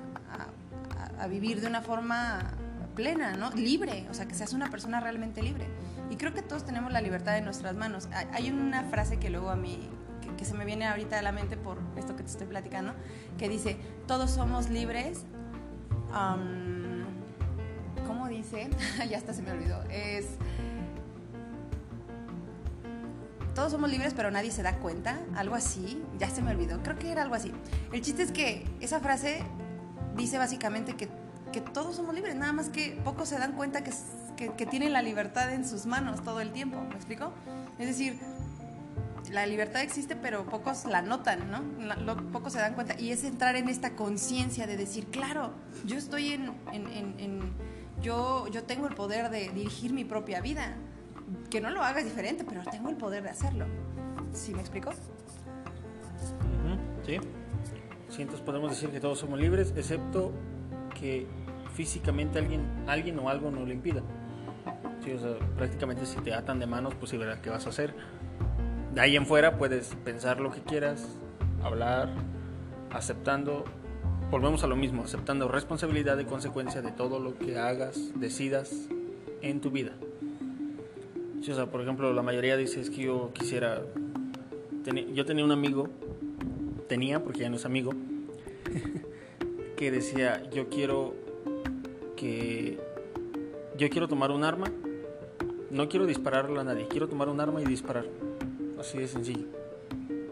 [1.30, 2.54] vivir de una forma
[2.96, 3.52] plena, ¿no?
[3.52, 5.68] Libre, o sea, que seas una persona realmente libre.
[6.10, 8.08] Y creo que todos tenemos la libertad en nuestras manos.
[8.32, 9.90] Hay una frase que luego a mí,
[10.38, 12.94] que, se me viene ahorita a la mente por esto que te estoy platicando,
[13.38, 13.78] que dice,
[14.08, 15.24] todos somos libres.
[18.08, 18.70] ¿Cómo dice?
[19.10, 19.84] ya hasta se me olvidó.
[19.90, 20.26] Es
[23.58, 27.00] todos somos libres pero nadie se da cuenta, algo así, ya se me olvidó, creo
[27.00, 27.52] que era algo así.
[27.92, 29.42] El chiste es que esa frase
[30.16, 31.10] dice básicamente que,
[31.52, 33.92] que todos somos libres, nada más que pocos se dan cuenta que,
[34.56, 37.34] que, tienen la libertad en sus manos todo el tiempo, ¿me explico?
[37.80, 38.20] Es decir,
[39.32, 42.16] la libertad existe, pero pocos la notan, ¿no?
[42.32, 42.94] pocos se dan cuenta.
[43.00, 45.52] Y es entrar en esta conciencia de decir, claro,
[45.84, 47.54] yo estoy en, en, en,
[48.04, 50.76] yo, yo tengo el poder de dirigir mi propia vida
[51.50, 53.66] que no lo hagas diferente, pero tengo el poder de hacerlo.
[54.34, 54.92] ¿Sí me explico?
[57.06, 57.20] sí.
[58.10, 60.32] Sí, entonces podemos decir que todos somos libres, excepto
[61.00, 61.28] que
[61.74, 64.02] físicamente alguien, alguien o algo nos lo impida.
[65.04, 67.70] Sí, o sea, prácticamente si te atan de manos, pues sí verás qué vas a
[67.70, 67.94] hacer.
[68.94, 71.08] De ahí en fuera puedes pensar lo que quieras,
[71.64, 72.10] hablar,
[72.92, 73.66] aceptando,
[74.32, 78.74] volvemos a lo mismo, aceptando responsabilidad y consecuencia de todo lo que hagas, decidas
[79.42, 79.92] en tu vida
[81.52, 83.82] o sea, por ejemplo, la mayoría dice es que yo quisiera.
[85.14, 85.90] yo tenía un amigo,
[86.88, 87.94] tenía, porque ya no es amigo,
[89.78, 91.16] que decía: Yo quiero
[92.16, 92.80] que.
[93.78, 94.72] Yo quiero tomar un arma,
[95.70, 98.06] no quiero dispararle a nadie, quiero tomar un arma y disparar.
[98.80, 99.46] Así de sencillo.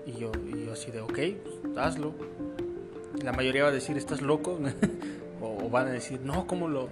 [0.05, 2.13] Y yo, y yo así de, ok, pues, hazlo.
[3.23, 4.59] La mayoría va a decir, ¿estás loco?
[5.41, 6.89] o, o van a decir, no, ¿cómo lo.?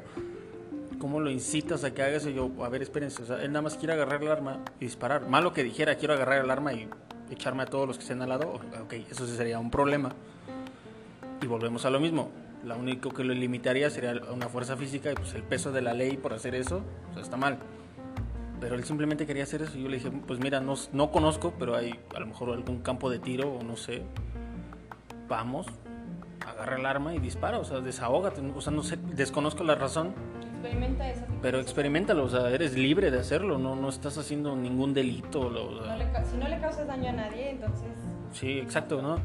[1.04, 2.30] ¿Cómo lo incitas a que haga eso?
[2.30, 5.28] yo, a ver, espérense, o sea, él nada más quiere agarrar el arma y disparar.
[5.28, 6.88] Malo que dijera, quiero agarrar el arma y
[7.30, 10.14] echarme a todos los que estén al lado, ok, eso sí sería un problema.
[11.42, 12.32] Y volvemos a lo mismo.
[12.64, 15.94] Lo único que lo limitaría sería una fuerza física y pues el peso de la
[15.94, 16.82] ley por hacer eso,
[17.12, 17.58] o sea, está mal.
[18.62, 19.78] pero él simplemente quería hacer eso.
[19.78, 22.80] Y yo le dije, pues mira, no, no conozco, pero hay a lo mejor algún
[22.80, 24.04] campo de tiro o no sé.
[25.28, 25.68] Vamos,
[26.48, 28.40] agarra el arma y dispara, o sea, desahógate.
[28.56, 30.14] O sea, no sé, desconozco la razón.
[30.64, 31.26] Experimenta eso.
[31.42, 35.52] Pero experimentalo, o sea, eres libre de hacerlo, no, no estás haciendo ningún delito.
[36.32, 37.92] si no le causas daño a nadie, entonces...
[38.32, 39.18] Sí, exacto, ¿no?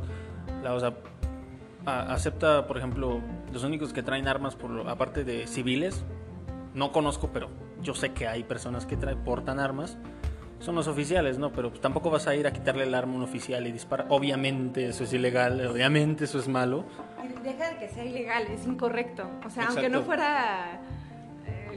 [0.62, 0.94] La, o sea,
[1.86, 3.20] acepta, por ejemplo,
[3.52, 6.04] los únicos que traen armas, por aparte de civiles,
[6.74, 7.48] no conozco, pero
[7.82, 9.96] yo sé que hay personas que traen, portan armas,
[10.58, 11.52] son los oficiales, ¿no?
[11.52, 14.06] Pero pues, tampoco vas a ir a quitarle el arma a un oficial y disparar.
[14.10, 16.84] Obviamente eso es ilegal, obviamente eso es malo.
[17.44, 19.22] Deja de que sea ilegal, es incorrecto.
[19.46, 20.80] O sea, aunque no fuera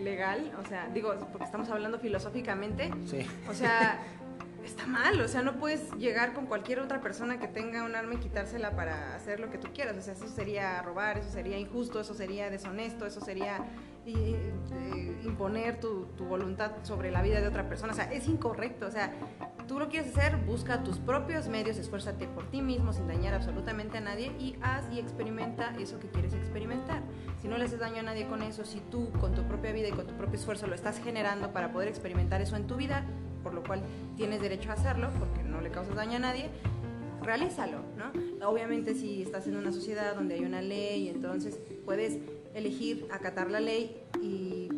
[0.02, 3.26] legal, o sea, digo, porque estamos hablando filosóficamente, sí.
[3.50, 4.00] o sea,
[4.64, 8.16] está mal, o sea, no puedes llegar con cualquier otra persona que tenga un arma
[8.16, 11.58] y quitársela para hacer lo que tú quieras, o sea, eso sería robar, eso sería
[11.58, 13.66] injusto, eso sería deshonesto, eso sería
[14.06, 17.94] eh, imponer tu, voluntad sobre la vida de otra persona.
[17.94, 18.88] O sea, es incorrecto.
[18.88, 19.14] O sea,
[19.68, 23.98] tú lo quieres hacer, busca tus propios medios, esfuérzate por ti mismo sin dañar absolutamente
[23.98, 27.02] a nadie y haz y experimenta eso que quieres experimentar.
[27.42, 29.88] Si no le haces daño a nadie con eso, si tú con tu propia vida
[29.90, 33.06] y con tu propio esfuerzo lo estás generando para poder experimentar eso en tu vida,
[33.44, 33.82] por lo cual
[34.16, 36.50] tienes derecho a hacerlo porque no le causas daño a nadie,
[37.22, 38.48] realízalo, ¿no?
[38.48, 42.20] Obviamente si estás en una sociedad donde hay una ley, entonces puedes
[42.54, 44.70] elegir acatar la ley y,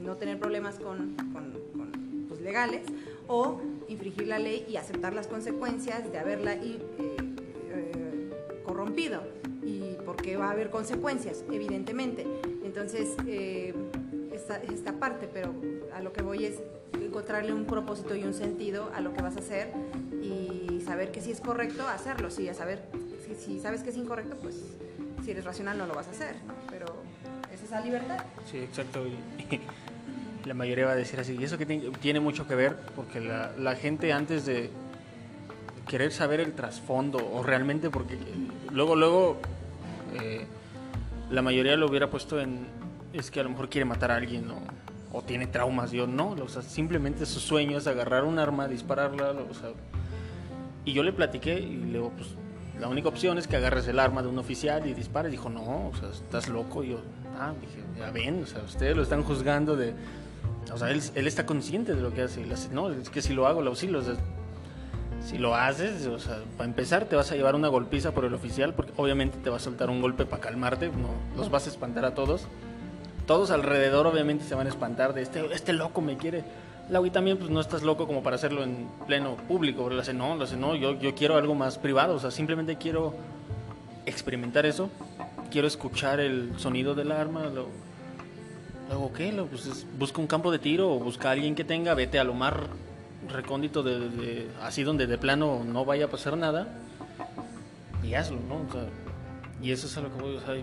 [0.00, 1.14] no tener problemas con,
[2.26, 2.82] pues, legales,
[3.28, 8.30] o infringir la ley y aceptar las consecuencias de haberla eh, eh,
[8.64, 9.22] corrompido.
[9.62, 12.26] Y porque va a haber consecuencias, evidentemente.
[12.64, 13.72] Entonces, eh,
[14.32, 15.54] esta, esta parte, pero
[15.94, 16.60] a lo que voy es
[16.94, 19.72] encontrarle un propósito y un sentido a lo que vas a hacer
[20.22, 22.30] y saber que si es correcto, hacerlo.
[22.30, 22.82] Sí, a saber,
[23.24, 24.56] si, si sabes que es incorrecto, pues
[25.24, 26.36] si eres racional no lo vas a hacer.
[26.70, 26.86] Pero
[27.70, 28.18] esa libertad.
[28.50, 29.04] Sí, exacto.
[30.44, 31.36] La mayoría va a decir así.
[31.38, 34.70] Y eso que tiene mucho que ver, porque la, gente antes de
[35.86, 38.18] querer saber el trasfondo, o realmente porque
[38.70, 39.36] luego, luego,
[40.20, 40.46] eh,
[41.30, 42.66] la mayoría lo hubiera puesto en,
[43.12, 44.60] es que a lo mejor quiere matar a alguien, o,
[45.12, 45.92] o tiene traumas.
[45.92, 49.72] Yo no, o sea, simplemente su sueño es agarrar un arma, dispararla, o sea,
[50.86, 52.30] y yo le platiqué y le digo, pues
[52.80, 55.30] la única opción es que agarres el arma de un oficial y dispares.
[55.30, 56.82] Dijo, no, o sea, estás loco.
[56.82, 57.02] Y yo,
[57.40, 59.94] ah, dije, ya ven, o sea, ustedes lo están juzgando de...
[60.72, 62.44] O sea, él, él está consciente de lo que hace.
[62.72, 63.98] No, es que si lo hago, lo auxilio.
[63.98, 64.14] O sea,
[65.24, 68.34] si lo haces, o sea, para empezar te vas a llevar una golpiza por el
[68.34, 71.70] oficial, porque obviamente te va a soltar un golpe para calmarte, no, los vas a
[71.70, 72.46] espantar a todos.
[73.26, 76.44] Todos alrededor obviamente se van a espantar de este, este loco me quiere
[77.04, 79.88] y también, pues no estás loco como para hacerlo en pleno público.
[79.88, 82.14] Le hace, no, le hace, no, yo, yo quiero algo más privado.
[82.14, 83.14] O sea, simplemente quiero
[84.06, 84.90] experimentar eso.
[85.50, 87.46] Quiero escuchar el sonido del arma.
[87.46, 87.68] Lo,
[88.88, 89.32] luego, ¿qué?
[89.32, 91.94] Lo, pues busca un campo de tiro o busca a alguien que tenga.
[91.94, 92.54] Vete a lo más
[93.28, 96.68] recóndito, de, así donde de plano no vaya a pasar nada.
[98.02, 98.56] Y hazlo, ¿no?
[98.68, 98.84] O sea,
[99.62, 100.36] y eso es a lo que voy.
[100.36, 100.54] O sea,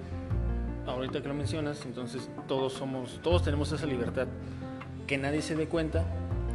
[0.88, 4.27] ahorita que lo mencionas, entonces todos somos, todos tenemos esa libertad
[5.05, 6.05] que nadie se dé cuenta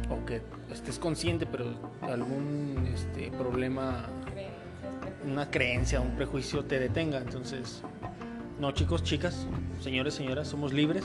[0.09, 1.65] o que estés consciente, pero
[2.01, 4.05] algún este, problema,
[5.25, 7.17] una creencia, un prejuicio te detenga.
[7.19, 7.81] Entonces,
[8.63, 9.45] no chicos, chicas,
[9.81, 11.03] señores, señoras, somos libres.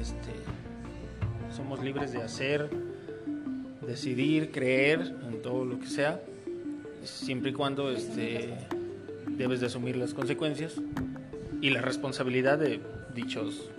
[0.00, 0.32] Este,
[1.56, 2.68] somos libres de hacer,
[3.86, 6.20] decidir, creer en todo lo que sea,
[7.04, 8.56] siempre y cuando este,
[9.28, 10.74] debes de asumir las consecuencias
[11.60, 12.80] y la responsabilidad de
[13.14, 13.70] dichos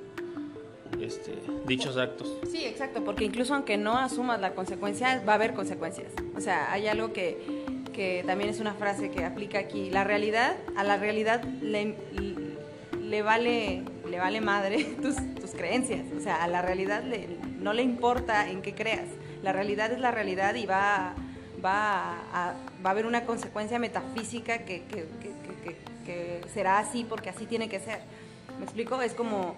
[1.02, 1.34] este,
[1.68, 2.34] dichos actos.
[2.50, 6.14] Sí, exacto, porque incluso aunque no asumas la consecuencia, va a haber consecuencias.
[6.34, 7.38] O sea, hay algo que,
[7.92, 9.90] que también es una frase que aplica aquí.
[9.90, 11.98] La realidad, a la realidad le,
[13.10, 16.06] le vale, le vale madre tus, tus, creencias.
[16.16, 17.28] O sea, a la realidad le,
[17.60, 19.08] no le importa en qué creas.
[19.42, 21.16] La realidad es la realidad y va,
[21.64, 22.54] va, a,
[22.86, 25.08] va a haber una consecuencia metafísica que, que,
[25.64, 28.00] que, que será así porque así tiene que ser.
[28.60, 29.02] ¿Me explico?
[29.02, 29.56] Es como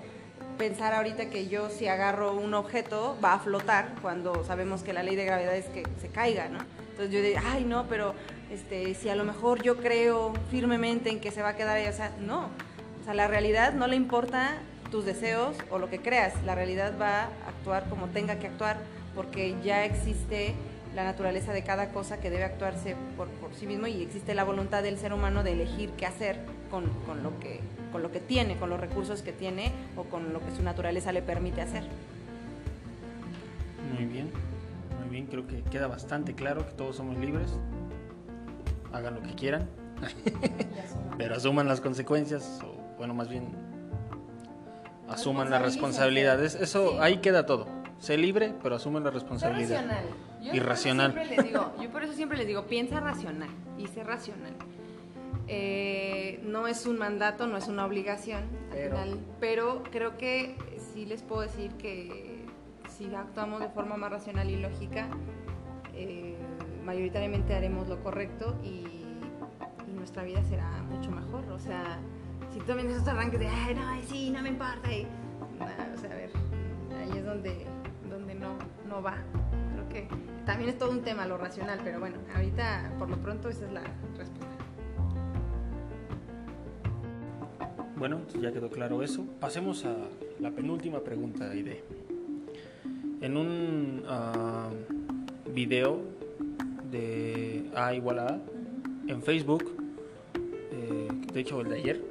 [0.58, 5.04] pensar ahorita que yo si agarro un objeto va a flotar cuando sabemos que la
[5.04, 6.60] ley de gravedad es que se caiga, ¿no?
[6.92, 8.14] Entonces yo digo, ay no, pero
[8.52, 11.88] este, si a lo mejor yo creo firmemente en que se va a quedar ahí,
[11.88, 12.50] o sea, no.
[13.02, 14.60] O sea, la realidad no le importa
[14.92, 18.78] tus deseos o lo que creas, la realidad va a actuar como tenga que actuar
[19.16, 20.54] porque ya existe
[20.96, 24.44] la naturaleza de cada cosa que debe actuarse por, por sí mismo y existe la
[24.44, 26.40] voluntad del ser humano de elegir qué hacer
[26.70, 30.34] con, con, lo que, con lo que tiene, con los recursos que tiene o con
[30.34, 31.84] lo que su naturaleza le permite hacer.
[33.96, 34.30] Muy bien,
[35.00, 37.58] muy bien, creo que queda bastante claro que todos somos libres,
[38.92, 39.70] hagan lo que quieran,
[41.18, 43.48] pero asuman las consecuencias, o bueno, más bien
[45.10, 49.84] asuman las responsabilidades, eso ahí queda todo sé libre, pero asume la responsabilidad.
[50.44, 51.14] Yo Irracional.
[51.14, 53.50] Por les digo, yo por eso siempre les digo, piensa racional
[53.80, 54.54] y sé racional.
[55.48, 60.56] Eh, no es un mandato, no es una obligación, al Pero- final, pero creo que
[60.94, 62.46] sí les puedo decir que
[62.88, 65.08] si actuamos de forma más racional y lógica,
[65.96, 66.38] eh,
[66.86, 68.84] mayoritariamente haremos lo correcto y,
[69.88, 71.44] y nuestra vida será mucho mejor.
[71.52, 72.00] O sea,
[72.52, 75.08] si tú también esos arranques de, ay, no, ay, sí, no me importa, y,
[75.60, 76.30] o sea, a ver,
[77.00, 77.66] ahí es donde,
[78.10, 79.18] donde no, no va.
[79.74, 80.08] Creo que
[80.46, 83.72] también es todo un tema lo racional, pero bueno, ahorita por lo pronto esa es
[83.72, 83.84] la
[84.18, 84.48] respuesta.
[87.96, 89.24] Bueno, ya quedó claro eso.
[89.40, 89.96] Pasemos a
[90.40, 91.84] la penúltima pregunta, Aide.
[93.22, 94.72] En un ah,
[95.54, 96.02] video
[96.90, 98.40] de A igual a A,
[99.08, 99.72] en Facebook,
[100.72, 102.11] eh, de hecho el de ayer,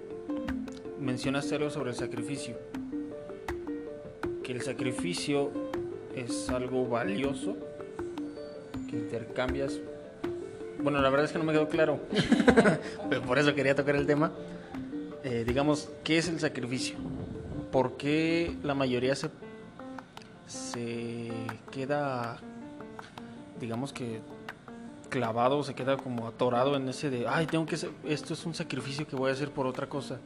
[1.00, 2.56] mencionaste algo sobre el sacrificio.
[4.42, 5.50] Que el sacrificio
[6.14, 7.56] es algo valioso,
[8.88, 9.80] que intercambias...
[10.82, 12.00] Bueno, la verdad es que no me quedó claro,
[13.10, 14.32] pero por eso quería tocar el tema
[15.22, 16.96] eh, digamos, ¿qué es el sacrificio?
[17.70, 19.28] ¿Por qué la mayoría se,
[20.46, 21.30] se
[21.70, 22.38] queda,
[23.60, 24.20] digamos que
[25.10, 29.06] clavado, se queda como atorado en ese de, ay, tengo que esto es un sacrificio
[29.06, 30.18] que voy a hacer por otra cosa?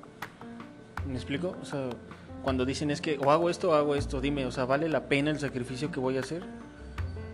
[1.06, 1.56] ¿Me explico?
[1.60, 1.88] O sea,
[2.42, 5.04] cuando dicen es que o hago esto o hago esto, dime, o sea, ¿vale la
[5.08, 6.42] pena el sacrificio que voy a hacer?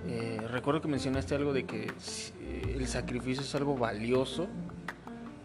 [0.06, 2.32] Eh, recuerdo que mencionaste algo de que si-
[2.74, 4.48] el sacrificio es algo valioso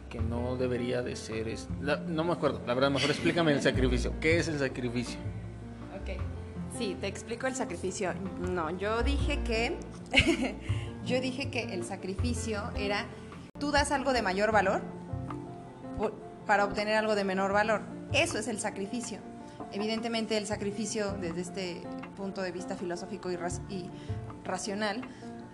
[0.10, 1.48] que no debería de ser.
[1.50, 4.14] es- la- no me acuerdo, la verdad, mejor explícame el sacrificio.
[4.22, 5.20] ¿Qué es el sacrificio?
[6.02, 6.20] Ok.
[6.78, 8.14] Sí, te explico el sacrificio.
[8.50, 9.78] No, yo dije que.
[11.06, 13.06] yo dije que el sacrificio era.
[13.60, 14.82] Tú das algo de mayor valor
[16.46, 17.82] para obtener algo de menor valor.
[18.16, 19.20] Eso es el sacrificio.
[19.72, 21.82] Evidentemente, el sacrificio, desde este
[22.16, 23.36] punto de vista filosófico y,
[23.70, 23.90] y
[24.44, 25.02] racional,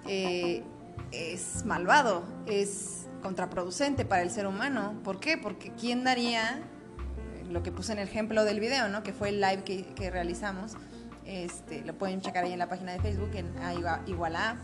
[0.08, 0.64] eh,
[1.12, 4.94] es malvado, es contraproducente para el ser humano.
[5.04, 5.38] ¿Por qué?
[5.38, 6.62] Porque ¿quién daría
[7.50, 9.04] lo que puse en el ejemplo del video, ¿no?
[9.04, 10.74] Que fue el live que, realizamos.
[11.26, 14.58] Este, lo pueden checar ahí en la página de Facebook, en A.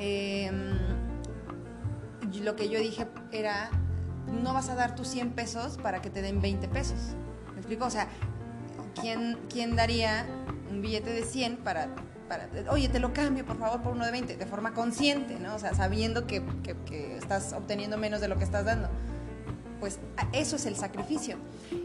[0.00, 0.50] Eh,
[2.32, 3.70] y lo que yo dije era,
[4.42, 7.16] no vas a dar tus 100 pesos para que te den 20 pesos.
[7.64, 7.86] ¿Me explico?
[7.86, 8.08] O sea,
[9.00, 10.26] ¿quién, quién daría
[10.70, 11.88] un billete de 100 para,
[12.28, 14.36] para, oye, te lo cambio por favor por uno de 20?
[14.36, 15.54] De forma consciente, ¿no?
[15.54, 18.88] O sea, sabiendo que, que- que estás obteniendo menos de lo que estás dando
[19.80, 19.98] pues
[20.32, 21.36] eso es el sacrificio.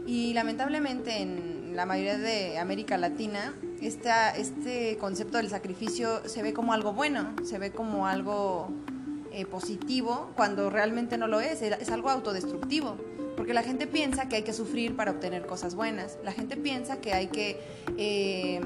[0.06, 6.54] Y lamentablemente en la mayoría de América Latina, esta, este concepto del sacrificio se ve
[6.54, 8.70] como algo bueno, se ve como algo
[9.32, 12.96] eh, positivo, cuando realmente no lo es, es algo autodestructivo.
[13.40, 17.00] Porque la gente piensa que hay que sufrir para obtener cosas buenas, la gente piensa
[17.00, 17.58] que hay que...
[17.96, 18.60] eh,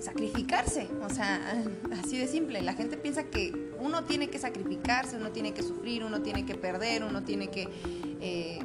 [0.00, 1.62] sacrificarse, o sea,
[2.02, 2.60] así de simple.
[2.60, 6.56] La gente piensa que uno tiene que sacrificarse, uno tiene que sufrir, uno tiene que
[6.56, 7.68] perder, uno tiene que
[8.20, 8.58] eh,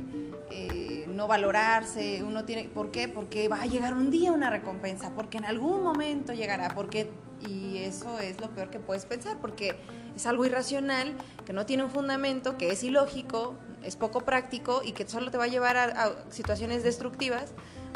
[0.50, 3.08] eh, no valorarse, uno tiene, ¿por qué?
[3.08, 7.08] Porque va a llegar un día una recompensa, porque en algún momento llegará, porque
[7.48, 9.76] y eso es lo peor que puedes pensar, porque
[10.16, 11.14] es algo irracional,
[11.46, 13.56] que no tiene un fundamento, que es ilógico,
[13.88, 17.54] es poco práctico y que solo te va a llevar a, situaciones destructivas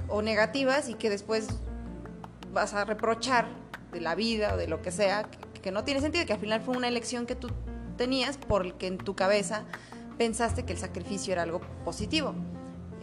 [0.07, 1.47] o negativas y que después
[2.53, 3.47] vas a reprochar
[3.91, 6.39] de la vida o de lo que sea, que, que no tiene sentido, que al
[6.39, 7.49] final fue una elección que tú
[7.97, 9.65] tenías porque en tu cabeza
[10.17, 12.33] pensaste que el sacrificio era algo positivo.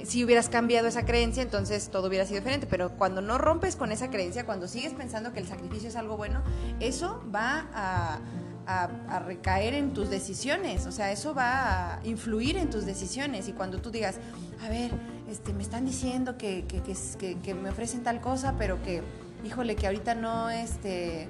[0.04, 3.92] Si hubieras cambiado esa creencia, entonces todo hubiera sido diferente, pero cuando no rompes con
[3.92, 6.42] esa creencia, cuando sigues pensando que el sacrificio es algo bueno,
[6.80, 8.20] eso va a,
[8.68, 13.52] a- recaer en tus decisiones, o sea, eso va a influir en tus decisiones y
[13.52, 14.16] cuando tú digas,
[14.64, 14.90] a ver,
[15.28, 19.02] este, me están diciendo que- que- que me ofrecen tal cosa, pero que,
[19.44, 21.28] híjole, que ahorita no, este,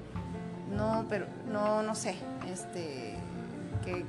[0.77, 2.17] no, pero, no, no sé,
[2.53, 3.15] este,
[3.85, 4.05] que,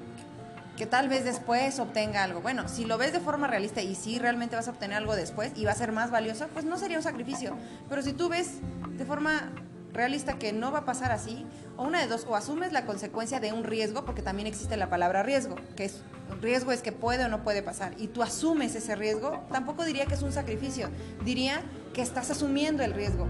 [0.76, 2.42] que tal vez después obtenga algo.
[2.42, 5.52] Bueno, si lo ves de forma realista y si realmente vas a obtener algo después
[5.56, 7.56] y va a ser más valioso, pues no sería un sacrificio.
[7.90, 8.60] Pero si tú ves
[8.98, 9.52] de forma
[9.94, 11.46] realista que no va a pasar así,
[11.78, 14.90] o una de dos, o asumes la consecuencia de un riesgo, porque también existe la
[14.90, 16.02] palabra riesgo, que es
[16.42, 20.06] riesgo es que puede o no puede pasar, y tú asumes ese riesgo, tampoco diría
[20.06, 20.90] que es un sacrificio,
[21.26, 21.62] diría
[21.94, 23.28] que estás asumiendo el riesgo.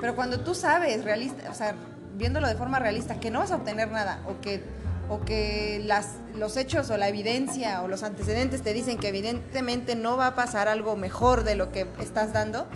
[0.00, 1.74] Pero cuando tú sabes, realista, o sea,
[2.16, 4.62] viéndolo de forma realista, que no vas a obtener nada, o que,
[5.08, 9.96] o que las, los hechos o la evidencia o los antecedentes te dicen que evidentemente
[9.96, 12.66] no va a pasar algo mejor de lo que estás dando,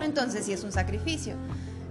[0.00, 1.34] entonces sí es un sacrificio.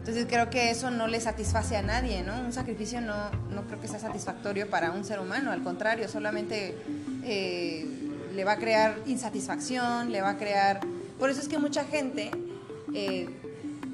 [0.05, 2.39] Entonces creo que eso no le satisface a nadie, ¿no?
[2.39, 6.77] Un sacrificio no, no creo que sea satisfactorio para un ser humano, al contrario, solamente
[7.23, 7.87] eh,
[8.35, 10.81] le va a crear insatisfacción, le va a crear...
[11.17, 12.29] Por eso es que mucha gente
[12.93, 13.27] eh,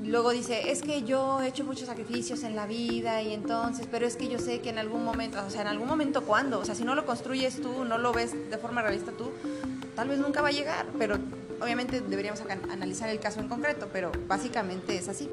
[0.03, 4.05] luego dice, es que yo he hecho muchos sacrificios en la vida y entonces, pero
[4.05, 6.65] es que yo sé que en algún momento, o sea, en algún momento cuándo, o
[6.65, 9.31] sea, si no lo construyes tú, no lo ves de forma realista tú,
[9.95, 11.17] tal vez nunca va a llegar, pero
[11.61, 15.29] obviamente deberíamos analizar el caso en concreto, pero básicamente es así.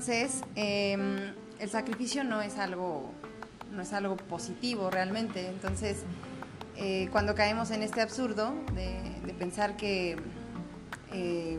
[0.00, 3.12] Entonces, em, el sacrificio no es algo
[3.70, 5.46] no es algo positivo realmente.
[5.46, 6.04] Entonces,
[6.76, 10.16] eh, cuando caemos en este absurdo de, pensar que
[11.12, 11.58] eh,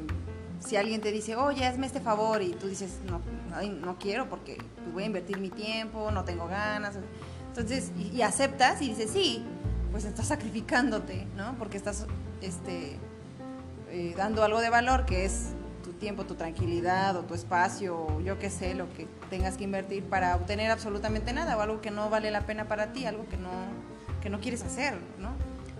[0.60, 3.22] si alguien te dice, oye, hazme este favor, y tú dices, no,
[3.70, 6.96] no quiero porque pues, voy a invertir mi tiempo, no tengo ganas.
[7.50, 9.46] Entonces, y, aceptas y dices, sí,
[9.92, 11.56] pues estás sacrificándote, ¿no?
[11.60, 12.08] Porque estás
[12.42, 12.98] este,
[13.92, 15.54] eh, dando algo de valor que es
[16.02, 20.36] tiempo, tu tranquilidad o tu espacio, yo qué sé, lo que tengas que invertir para
[20.36, 23.52] obtener absolutamente nada o algo que no vale la pena para ti, algo que no,
[24.20, 25.30] que no quieres hacer, ¿no?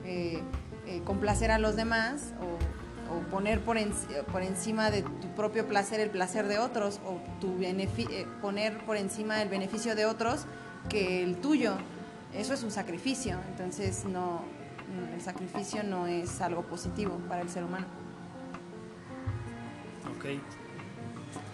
[0.06, 0.42] Eh,
[0.88, 2.82] eh, complacer a los demás o,
[3.30, 3.78] poner por,
[4.32, 8.96] por, encima de tu propio placer el placer de otros o tu eh, poner por
[8.96, 10.46] encima el beneficio de otros
[10.88, 11.74] que el tuyo.
[12.34, 14.44] Eso es un sacrificio, entonces no,
[15.14, 18.01] el sacrificio no es algo positivo para el ser humano.
[20.10, 20.26] Ok.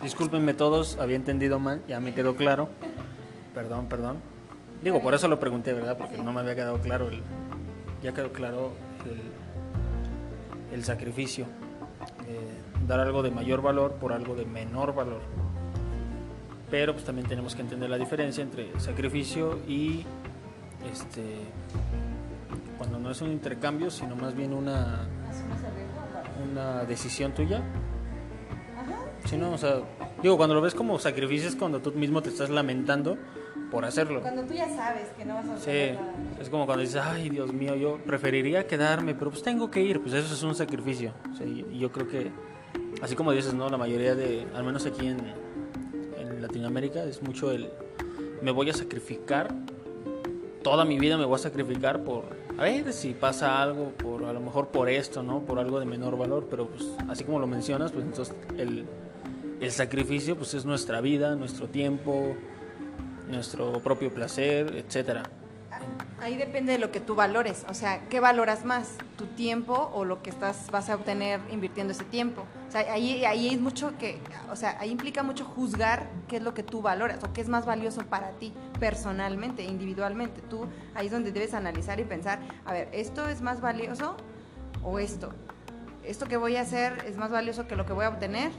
[0.02, 2.70] Discúlpenme todos, había entendido mal, ya me quedó claro.
[3.54, 4.18] Perdón, perdón.
[4.84, 5.98] Digo, por eso lo pregunté, ¿verdad?
[5.98, 7.24] Porque no me había quedado claro el,
[8.04, 8.74] ya quedó claro
[10.72, 11.48] el, sacrificio.
[12.88, 15.22] dar algo de mayor valor por algo de menor valor.
[16.70, 20.06] Pero pues también tenemos que entender la diferencia entre sacrificio y
[20.92, 21.24] este
[22.78, 25.08] cuando no es un intercambio, sino más bien una
[26.52, 27.64] una decisión tuya
[29.28, 29.82] Sí, no, o sea,
[30.24, 33.18] digo, cuando lo ves como sacrificio es cuando tú mismo te estás lamentando
[33.70, 34.22] por hacerlo.
[34.22, 37.30] Cuando tú ya sabes que no vas a hacer Sí, es como cuando dices, ay,
[37.30, 41.12] Dios mío, yo preferiría quedarme, pero pues tengo que ir, pues eso es un sacrificio.
[41.42, 42.32] y yo creo que,
[43.02, 43.70] así como dices, ¿no?
[43.70, 45.20] La mayoría de, al menos aquí en,
[46.18, 47.70] en Latinoamérica, es mucho el,
[48.42, 49.54] me voy a sacrificar,
[50.64, 52.24] toda mi vida me voy a sacrificar por,
[52.58, 55.42] a ver si pasa algo, por a lo mejor por esto, ¿no?
[55.42, 58.86] Por algo de menor valor, pero pues así como lo mencionas, pues entonces el
[59.60, 62.36] el sacrificio pues es nuestra vida, nuestro tiempo,
[63.30, 65.24] nuestro propio placer, etcétera.
[66.20, 68.96] Ahí depende de lo que tú valores, o sea, ¿qué valoras más?
[69.18, 72.46] ¿Tu tiempo o lo que estás vas a obtener invirtiendo ese tiempo?
[72.68, 74.20] O sea, ahí, ahí es mucho que,
[74.52, 77.50] o sea, ahí implica mucho juzgar qué es lo que tú valoras o qué es
[77.50, 80.42] más valioso para ti personalmente, individualmente.
[80.42, 84.18] Tú ahí es donde debes analizar y pensar, a ver, ¿esto es más valioso
[84.84, 85.32] o esto?
[86.04, 88.52] ¿Esto que voy a hacer es más valioso que lo que voy a obtener?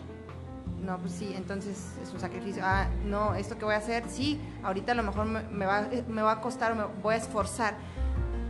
[0.83, 2.63] No, pues sí, entonces es un sacrificio.
[2.65, 6.23] Ah, no, esto que voy a hacer, sí, ahorita a lo mejor me, va, me
[6.23, 7.75] va a costar, me voy a esforzar,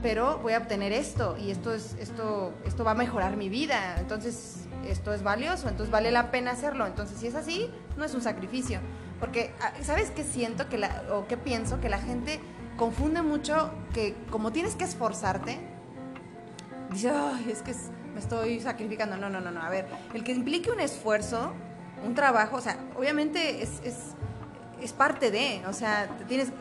[0.02, 3.96] pero voy a obtener esto y esto, es, esto, esto va a mejorar mi vida.
[3.98, 6.86] Entonces, esto es valioso, entonces vale la pena hacerlo.
[6.86, 8.80] Entonces, si es así, no es un sacrificio.
[9.18, 11.80] Porque, ah, ¿sabes qué siento que la, o qué pienso?
[11.80, 12.40] Que la gente
[12.76, 15.58] confunde mucho que como tienes que esforzarte,
[16.92, 17.74] dice, Ay, es que
[18.14, 19.16] me estoy sacrificando.
[19.16, 19.62] No, no, no, no.
[19.62, 21.52] A ver, el que implique un esfuerzo
[22.04, 23.80] un trabajo, o sea, obviamente es,
[24.80, 26.52] es, parte de, o sea, tienes,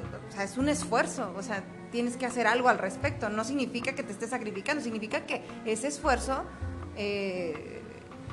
[0.41, 3.29] es un esfuerzo, o sea, tienes que hacer algo al respecto.
[3.29, 6.43] No significa que te estés sacrificando, significa que ese esfuerzo
[6.95, 7.81] eh,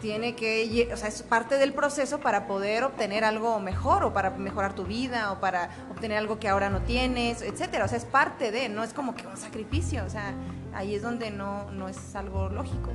[0.01, 4.31] tiene que, o sea, es parte del proceso para poder obtener algo mejor o para
[4.31, 7.85] mejorar tu vida o para obtener algo que ahora no tienes, etcétera.
[7.85, 10.35] O sea, es parte de, no es como que un sacrificio, o sea,
[10.75, 12.91] ahí es donde no, no es algo lógico.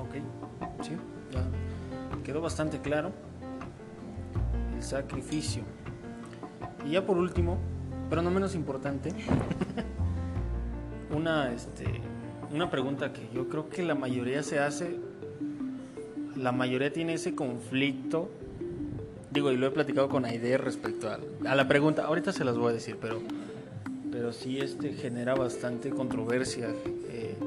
[0.00, 0.14] Ok,
[0.82, 0.96] sí
[2.28, 3.10] quedó bastante claro
[4.76, 5.62] el sacrificio.
[6.86, 7.56] Y ya por último,
[8.10, 9.14] pero no menos importante,
[11.16, 11.86] una, este,
[12.52, 14.98] una pregunta que yo creo que la mayoría se hace,
[16.36, 18.28] la mayoría tiene ese conflicto,
[19.30, 22.72] digo, y lo he platicado con Aide respecto a, la pregunta, ahorita se las voy
[22.72, 23.22] a decir, pero,
[24.12, 26.68] pero sí este, genera bastante controversia.
[27.08, 27.38] Eh,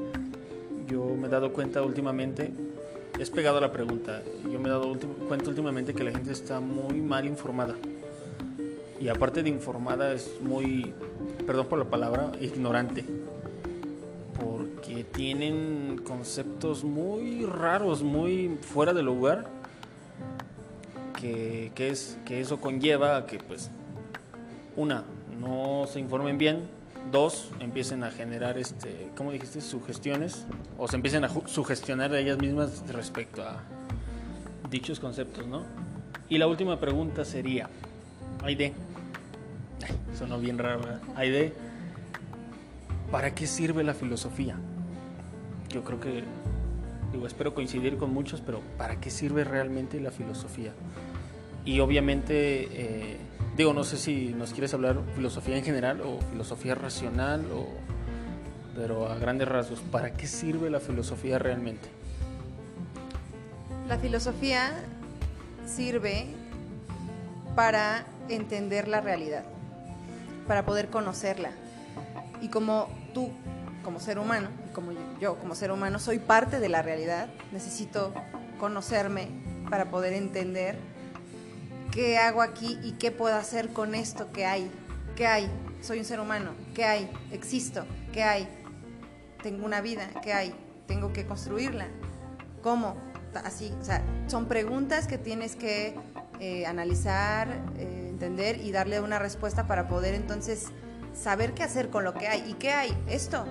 [0.88, 2.52] yo me he dado cuenta últimamente
[3.22, 4.20] es pegado a la pregunta.
[4.50, 4.98] Yo me he dado
[5.28, 7.76] cuenta últimamente que la gente está muy mal informada.
[9.00, 10.92] Y aparte de informada es muy,
[11.46, 13.04] perdón por la palabra, ignorante.
[14.44, 19.46] Porque tienen conceptos muy raros, muy fuera de lugar.
[21.20, 23.70] Que, que, es, que eso conlleva a que, pues,
[24.74, 25.04] una,
[25.40, 26.62] no se informen bien,
[27.10, 29.60] dos, empiecen a generar, este, ¿cómo dijiste?
[29.60, 30.46] Sugestiones,
[30.78, 33.62] o se empiecen a sugestionar a ellas mismas respecto a
[34.70, 35.62] dichos conceptos, ¿no?
[36.28, 37.68] Y la última pregunta sería,
[38.42, 38.72] Aide,
[40.18, 40.80] sonó bien raro,
[41.16, 41.52] Aide,
[43.10, 44.56] ¿para qué sirve la filosofía?
[45.68, 46.24] Yo creo que,
[47.12, 50.72] digo, espero coincidir con muchos, pero ¿para qué sirve realmente la filosofía?
[51.64, 53.16] Y obviamente, eh,
[53.56, 57.66] digo, no sé si nos quieres hablar filosofía en general o filosofía racional, o,
[58.74, 61.88] pero a grandes rasgos, ¿para qué sirve la filosofía realmente?
[63.88, 64.72] La filosofía
[65.66, 66.26] sirve
[67.54, 69.44] para entender la realidad,
[70.46, 71.50] para poder conocerla.
[72.40, 73.30] Y como tú,
[73.84, 78.14] como ser humano, como yo, como ser humano, soy parte de la realidad, necesito
[78.58, 79.28] conocerme
[79.68, 80.76] para poder entender
[81.92, 84.68] qué hago aquí y qué puedo hacer con esto que hay.
[85.14, 85.48] ¿Qué hay?
[85.82, 86.52] Soy un ser humano.
[86.74, 87.08] ¿Qué hay?
[87.30, 87.84] Existo.
[88.12, 88.48] ¿Qué hay?
[89.42, 90.08] Tengo una vida.
[90.22, 90.54] ¿Qué hay?
[90.88, 91.86] Tengo que construirla.
[92.62, 92.96] ¿Cómo?
[93.44, 95.94] Así, o sea, son preguntas que tienes que
[96.40, 100.66] eh, analizar, eh, entender y darle una respuesta para poder entonces
[101.14, 102.50] saber qué hacer con lo que hay.
[102.50, 102.96] ¿Y qué hay?
[103.06, 103.46] Esto,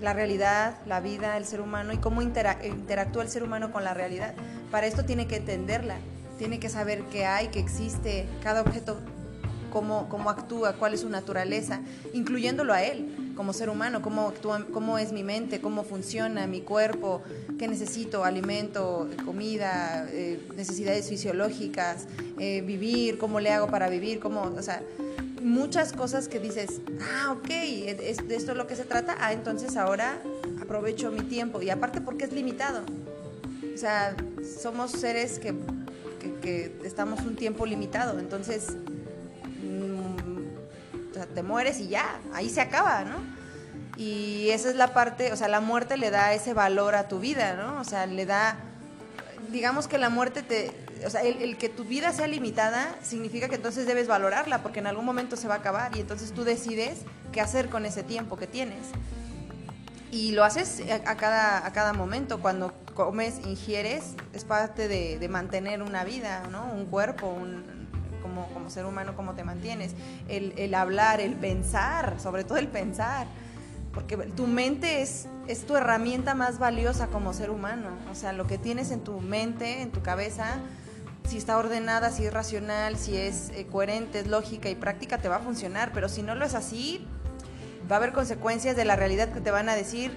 [0.00, 3.94] la realidad, la vida, el ser humano y cómo interactúa el ser humano con la
[3.94, 4.34] realidad.
[4.70, 5.96] Para esto tiene que entenderla,
[6.38, 8.98] tiene que saber qué hay, qué existe, cada objeto,
[9.70, 11.80] cómo, cómo actúa, cuál es su naturaleza,
[12.12, 14.32] incluyéndolo a él como ser humano, cómo,
[14.72, 17.22] cómo es mi mente, cómo funciona mi cuerpo,
[17.58, 22.06] qué necesito, alimento, comida, eh, necesidades fisiológicas,
[22.38, 24.82] eh, vivir, cómo le hago para vivir, cómo, o sea,
[25.42, 29.76] muchas cosas que dices, ah, ok, de esto es lo que se trata, ah, entonces
[29.76, 30.18] ahora
[30.60, 32.82] aprovecho mi tiempo y aparte porque es limitado.
[33.74, 34.16] O sea,
[34.62, 35.54] somos seres que,
[36.40, 38.76] que, estamos un tiempo limitado, entonces
[41.34, 43.16] te mueres y ya, ahí se acaba, ¿no?
[43.96, 47.18] Y esa es la parte, o sea, la muerte le da ese valor a tu
[47.18, 47.80] vida, ¿no?
[47.80, 48.58] O sea, le da,
[49.50, 50.70] digamos que la muerte te,
[51.04, 54.86] o sea, el, que tu vida sea limitada significa que entonces debes valorarla porque en
[54.86, 57.00] algún momento se va a acabar y entonces tú decides
[57.32, 58.86] qué hacer con ese tiempo que tienes.
[60.10, 65.28] Y lo haces a, cada, a cada momento, cuando comes, ingieres, es parte de, de
[65.28, 66.64] mantener una vida, ¿no?
[66.72, 67.86] Un cuerpo, un,
[68.52, 69.92] como, ser humano, cómo te mantienes,
[70.28, 73.26] el, hablar, el pensar, sobre todo el pensar,
[73.92, 78.46] porque tu mente es, es tu herramienta más valiosa como ser humano, o sea, lo
[78.46, 80.58] que tienes en tu mente, en tu cabeza,
[81.28, 85.28] si está ordenada, si es racional, si es eh, coherente, es lógica y práctica, te
[85.28, 87.06] va a funcionar, pero si no lo es así,
[87.90, 90.16] va a haber consecuencias de la realidad que te van a decir,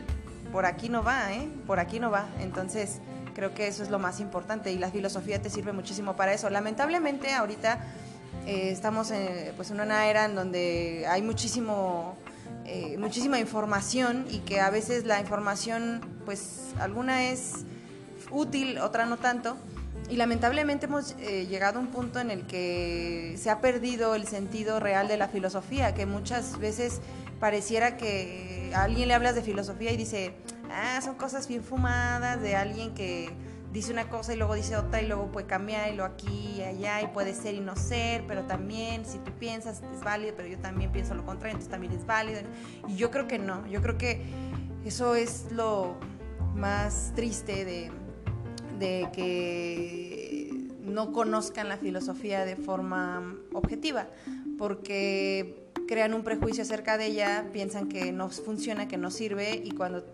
[0.52, 1.50] por aquí no va, ¿eh?
[1.68, 2.28] Por aquí no va.
[2.39, 3.00] Entonces,
[3.34, 6.50] creo que eso es lo más importante y la filosofía te sirve muchísimo para eso.
[6.50, 7.80] Lamentablemente, ahorita
[8.45, 12.18] eh, estamos en, pues en una era en donde hay muchísimo,
[12.66, 17.66] eh, muchísima información y que a veces la información, pues alguna es
[18.32, 19.58] útil, otra no tanto.
[20.10, 24.26] Y lamentablemente hemos eh, llegado a un punto en el que se ha perdido el
[24.26, 27.00] sentido real de la filosofía, que muchas veces
[27.39, 30.34] pareciera que alguien le hablas de filosofía y dice,
[30.72, 33.30] ah, son cosas bien fumadas de alguien que
[33.72, 36.62] dice una cosa y luego dice otra y luego puede cambiar y lo aquí y
[36.64, 40.48] allá y puede ser y no ser, pero también si tú piensas es válido, pero
[40.48, 42.42] yo también pienso lo contrario, entonces también es válido.
[42.88, 44.24] Y yo creo que no, yo creo que
[44.86, 45.98] eso es lo
[46.56, 47.92] más triste
[48.80, 50.50] de que
[50.82, 54.08] no conozcan la filosofía de forma objetiva,
[54.58, 59.72] porque crean un prejuicio acerca de ella, piensan que no funciona, que no sirve y
[59.72, 60.06] cuando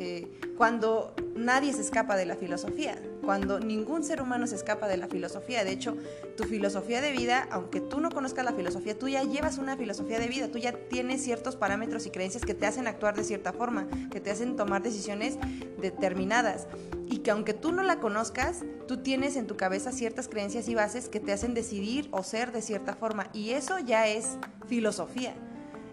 [0.00, 0.26] eh,
[0.56, 5.08] cuando nadie se escapa de la filosofía, cuando ningún ser humano se escapa de la
[5.08, 5.62] filosofía.
[5.62, 5.94] De hecho,
[6.38, 10.18] tu filosofía de vida, aunque tú no conozcas la filosofía, tú ya llevas una filosofía
[10.18, 13.52] de vida, tú ya tienes ciertos parámetros y creencias que te hacen actuar de cierta
[13.52, 15.36] forma, que te hacen tomar decisiones
[15.82, 16.66] determinadas.
[17.10, 20.74] Y que aunque tú no la conozcas, tú tienes en tu cabeza ciertas creencias y
[20.74, 23.28] bases que te hacen decidir o ser de cierta forma.
[23.34, 25.34] Y eso ya es filosofía.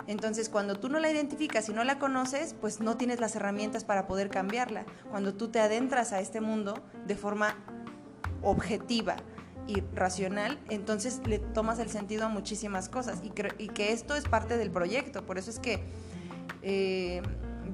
[0.07, 3.84] Entonces, cuando tú no la identificas y no la conoces, pues no tienes las herramientas
[3.84, 4.85] para poder cambiarla.
[5.11, 7.55] Cuando tú te adentras a este mundo de forma
[8.41, 9.17] objetiva
[9.67, 14.57] y racional, entonces le tomas el sentido a muchísimas cosas y, que esto es parte
[14.57, 15.25] del proyecto.
[15.25, 15.84] Por eso es que
[16.61, 17.21] eh,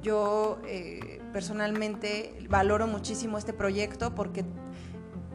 [0.01, 4.43] yo eh, personalmente valoro muchísimo este proyecto porque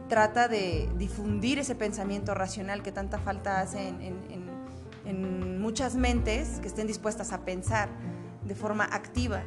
[0.09, 4.38] trata de difundir ese pensamiento racional que tanta falta hace en en
[5.13, 7.89] muchas mentes que estén dispuestas a pensar
[8.45, 9.43] de forma activa,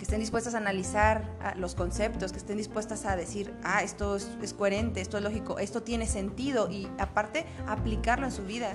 [0.00, 4.54] que estén dispuestas a analizar los conceptos, que estén dispuestas a decir, ah, esto es,
[4.54, 8.72] coherente, esto es lógico, esto tiene sentido y aparte aplicarlo en su vida.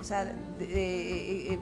[0.00, 1.58] O sea, eh, eh,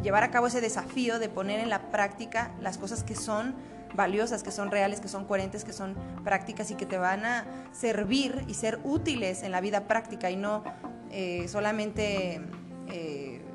[0.00, 3.56] llevar a cabo ese desafío de poner en la práctica las cosas que son
[3.94, 7.44] valiosas, que son reales, que son coherentes, que son prácticas y que te van a
[7.72, 10.62] servir y ser útiles en la vida práctica y no
[11.10, 12.40] eh, solamente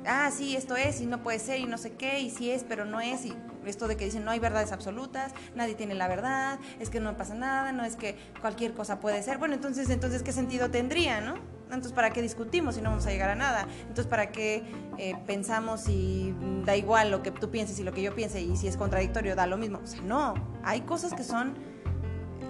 [0.08, 2.64] ah, sí, esto es y no puede ser y no sé qué, y sí es,
[2.64, 3.34] pero no es, y
[3.66, 7.16] esto de que dicen no hay verdades absolutas, nadie tiene la verdad, es que no
[7.16, 9.38] pasa nada, no es que cualquier cosa puede ser.
[9.38, 11.34] Bueno, entonces, entonces ¿qué sentido tendría, no?
[11.66, 13.68] Entonces, ¿para qué discutimos si no vamos a llegar a nada?
[13.82, 14.62] Entonces, ¿para qué
[14.96, 18.56] eh, pensamos y da igual lo que tú pienses y lo que yo piense y
[18.56, 19.80] si es contradictorio da lo mismo?
[19.84, 20.32] O sea, no,
[20.64, 21.56] hay cosas que son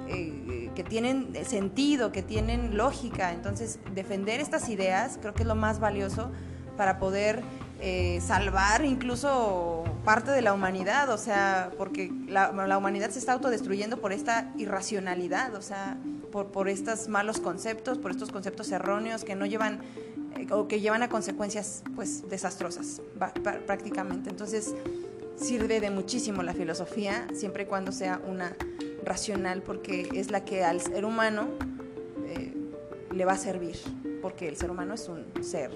[0.06, 3.32] eh, que tienen sentido, que tienen lógica.
[3.32, 6.30] Entonces, defender estas ideas creo que es lo más valioso
[6.78, 7.42] para poder
[7.80, 14.00] eh, salvar incluso parte de la humanidad, o sea, porque la, humanidad se está autodestruyendo
[14.00, 15.98] por esta irracionalidad, o sea,
[16.32, 19.80] por, por estos malos conceptos, por estos conceptos erróneos que no llevan
[20.36, 23.02] eh, o que llevan a consecuencias pues desastrosas
[23.66, 24.30] prácticamente.
[24.30, 24.74] Entonces,
[25.36, 28.56] sirve de muchísimo la filosofía, siempre y cuando sea una
[29.04, 31.48] racional, porque es la que al ser humano
[32.26, 32.54] eh,
[33.12, 33.76] le va a servir,
[34.22, 35.70] porque el ser humano es un ser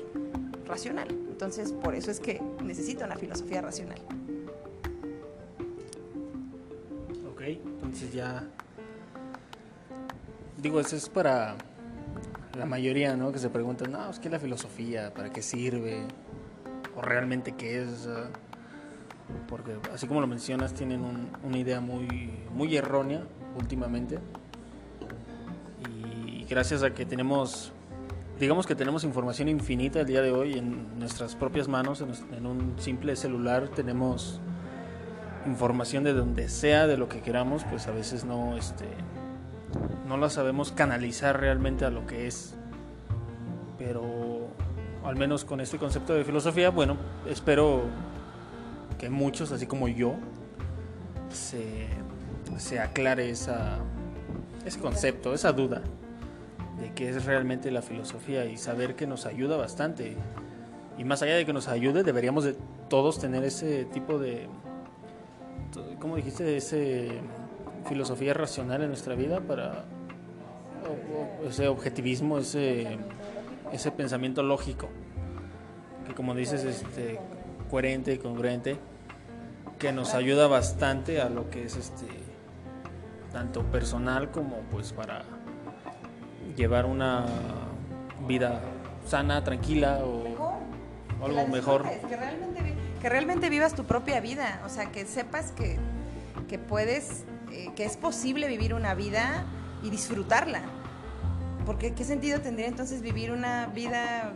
[0.66, 1.08] racional.
[1.10, 3.98] Entonces, por eso es que necesita una filosofía racional.
[7.30, 8.44] Ok, entonces ya...
[10.58, 11.56] Digo, eso es para
[12.56, 13.32] la mayoría, ¿no?
[13.32, 16.06] Que se preguntan, no, es la filosofía, ¿para qué sirve?
[16.96, 18.08] ¿O realmente qué es?
[19.48, 21.02] porque así como lo mencionas, tienen
[21.42, 23.22] una idea muy, muy errónea
[23.58, 24.18] últimamente.
[25.88, 27.72] Y gracias a que tenemos,
[28.42, 32.02] digamos que tenemos información infinita el día de hoy en nuestras propias manos,
[32.36, 34.40] en, un simple celular tenemos
[35.46, 38.86] información de donde sea, de lo que queramos, pues a veces no, este,
[40.08, 42.56] no la sabemos canalizar realmente a lo que es.
[43.78, 44.48] Pero
[45.04, 46.96] al menos con este concepto de filosofía, bueno,
[47.28, 47.84] espero
[48.98, 50.16] que muchos, así como yo,
[51.30, 51.86] se,
[52.58, 53.78] se aclare esa,
[54.64, 55.80] ese concepto, esa duda
[56.80, 60.16] de qué es realmente la filosofía y saber que nos ayuda bastante.
[60.98, 62.56] Y más allá de que nos ayude, deberíamos de
[62.88, 64.48] todos tener ese tipo de,
[66.00, 66.56] ¿cómo dijiste?
[66.56, 67.20] Ese
[67.88, 69.84] filosofía racional en nuestra vida para
[71.46, 72.98] ese objetivismo, ese,
[73.72, 74.88] ese pensamiento lógico,
[76.06, 77.18] que como dices, este,
[77.70, 78.76] coherente y congruente
[79.78, 82.06] que nos ayuda bastante a lo que es este
[83.32, 85.24] tanto personal como pues para
[86.56, 87.26] llevar una
[88.26, 88.60] vida
[89.06, 90.22] sana, tranquila o,
[91.24, 91.88] algo mejor.
[92.08, 95.78] Que realmente, que realmente vivas tu propia vida, o sea, que sepas que,
[96.48, 99.44] que puedes, eh, que es posible vivir una vida
[99.82, 100.62] y disfrutarla.
[101.64, 104.32] Porque qué sentido tendría entonces vivir una vida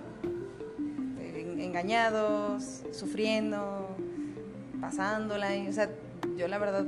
[1.19, 3.97] eh, engañados, sufriendo,
[4.81, 5.57] pasándola.
[5.57, 5.91] Y, o sea,
[6.37, 6.85] yo la verdad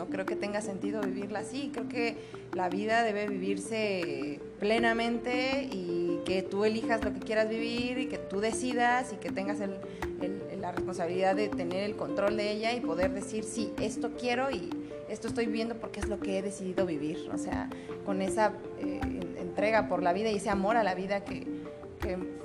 [0.00, 1.70] no creo que tenga sentido vivirla así.
[1.74, 2.16] Creo que
[2.54, 8.16] la vida debe vivirse plenamente y que tú elijas lo que quieras vivir y que
[8.16, 13.12] tú decidas y que tengas la responsabilidad de tener el control de ella y poder
[13.12, 14.70] decir, sí, esto quiero y
[15.10, 17.28] esto estoy viviendo porque es lo que he decidido vivir.
[17.34, 17.68] O sea,
[18.06, 19.00] con esa eh,
[19.38, 21.46] entrega por la vida y ese amor a la vida que,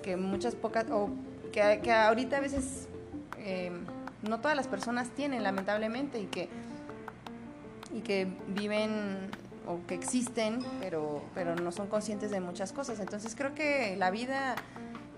[0.04, 1.10] que, muchas pocas, o
[1.54, 2.90] que, que ahorita a veces...
[3.40, 3.72] Eh,
[4.28, 6.50] no todas las personas tienen, lamentablemente, y que,
[7.94, 9.30] y que viven
[9.68, 13.00] o que existen, pero, pero no son conscientes de muchas cosas.
[13.00, 14.56] Entonces creo que la vida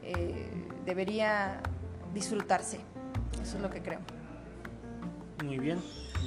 [0.04, 0.50] eh,
[0.86, 1.62] debería
[2.14, 2.80] disfrutarse.
[3.42, 4.00] Eso es lo que creo.
[5.44, 5.80] Muy bien.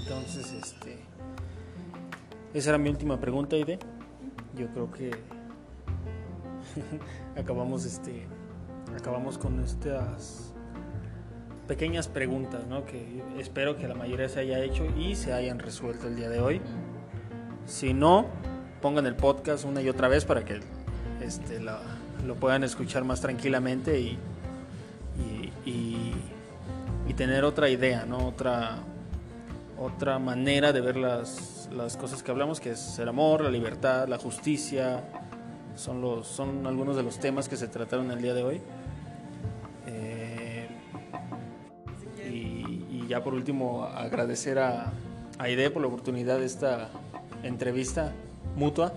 [0.03, 0.99] Entonces, este,
[2.55, 3.79] esa era mi última pregunta, Ide.
[4.55, 5.11] Yo creo que
[7.41, 8.27] acabamos, este,
[8.97, 10.50] acabamos con estas
[11.71, 12.85] pequeñas preguntas ¿no?
[12.85, 16.41] que espero que la mayoría se haya hecho y se hayan resuelto el día de
[16.41, 16.61] hoy.
[17.65, 18.27] Si no,
[18.83, 20.59] pongan el podcast una y otra vez para que
[21.21, 24.19] este, lo, puedan escuchar más tranquilamente y,
[25.65, 26.13] y,
[27.07, 28.27] y, tener otra idea, ¿no?
[28.27, 28.79] otra,
[29.79, 34.09] otra manera de ver las, las cosas que hablamos, que es el amor, la libertad,
[34.09, 35.05] la justicia.
[35.77, 38.61] Son, los, son algunos de los temas que se trataron el día de hoy.
[43.11, 44.93] Ya por último agradecer a
[45.39, 46.91] Aide por la oportunidad de esta
[47.43, 48.13] entrevista
[48.55, 48.93] mutua.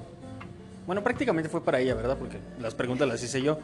[0.86, 2.16] Bueno, prácticamente fue para ella, ¿verdad?
[2.20, 3.58] Porque las preguntas las hice yo.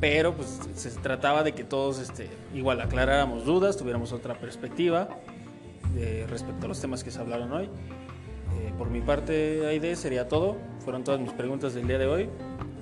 [0.00, 5.08] Pero pues se trataba de que todos este, igual aclaráramos dudas, tuviéramos otra perspectiva
[5.94, 7.66] de, respecto a los temas que se hablaron hoy.
[7.66, 10.56] Eh, por mi parte, Aide, sería todo.
[10.84, 12.22] Fueron todas mis preguntas del día de hoy.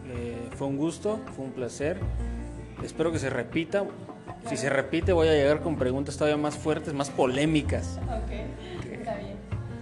[0.09, 1.99] Eh, fue un gusto, fue un placer.
[2.83, 3.85] Espero que se repita.
[4.49, 7.99] Si se repite, voy a llegar con preguntas todavía más fuertes, más polémicas.
[8.05, 9.37] Ok, está bien.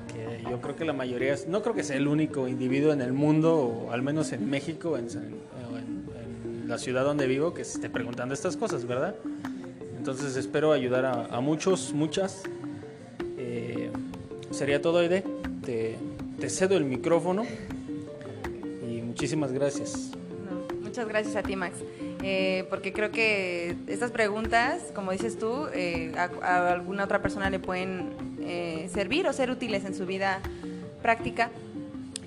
[0.08, 3.12] Que yo creo que la mayoría, no creo que sea el único individuo en el
[3.12, 7.90] mundo, o al menos en México, en, en la ciudad donde vivo que se esté
[7.90, 9.16] preguntando estas cosas, ¿verdad?
[10.02, 12.42] Entonces espero ayudar a, muchos, muchas.
[13.38, 13.88] Eh,
[14.50, 15.22] sería todo, Aide.
[15.64, 15.96] Te,
[16.40, 17.44] te, cedo el micrófono
[18.84, 20.10] y muchísimas gracias.
[20.80, 21.76] muchas gracias a ti, Max.
[22.22, 27.58] Eh, porque creo que estas preguntas, como dices tú, eh, a, alguna otra persona le
[27.58, 28.32] pueden
[28.92, 30.40] servir o ser útiles en su vida
[31.00, 31.50] práctica.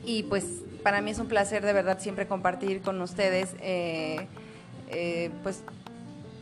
[0.05, 0.45] Y pues
[0.83, 3.55] para mí es un placer de verdad siempre compartir con ustedes
[5.43, 5.63] pues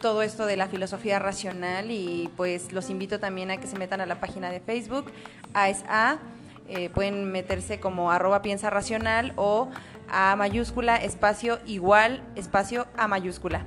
[0.03, 4.01] todo esto de la filosofía racional y pues los invito también a que se metan
[4.01, 5.05] a la página de Facebook,
[5.53, 6.19] ASA,
[6.67, 9.69] eh, pueden meterse como arroba piensa racional o
[10.13, 13.65] a mayúscula, espacio igual, espacio a mayúscula.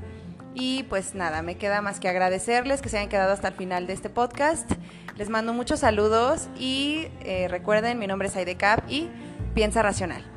[0.55, 3.87] Y pues nada, me queda más que agradecerles que se hayan quedado hasta el final
[3.87, 4.71] de este podcast.
[5.17, 9.11] Les mando muchos saludos y eh, recuerden, mi nombre es Aide Cap y
[9.55, 10.36] piensa racional.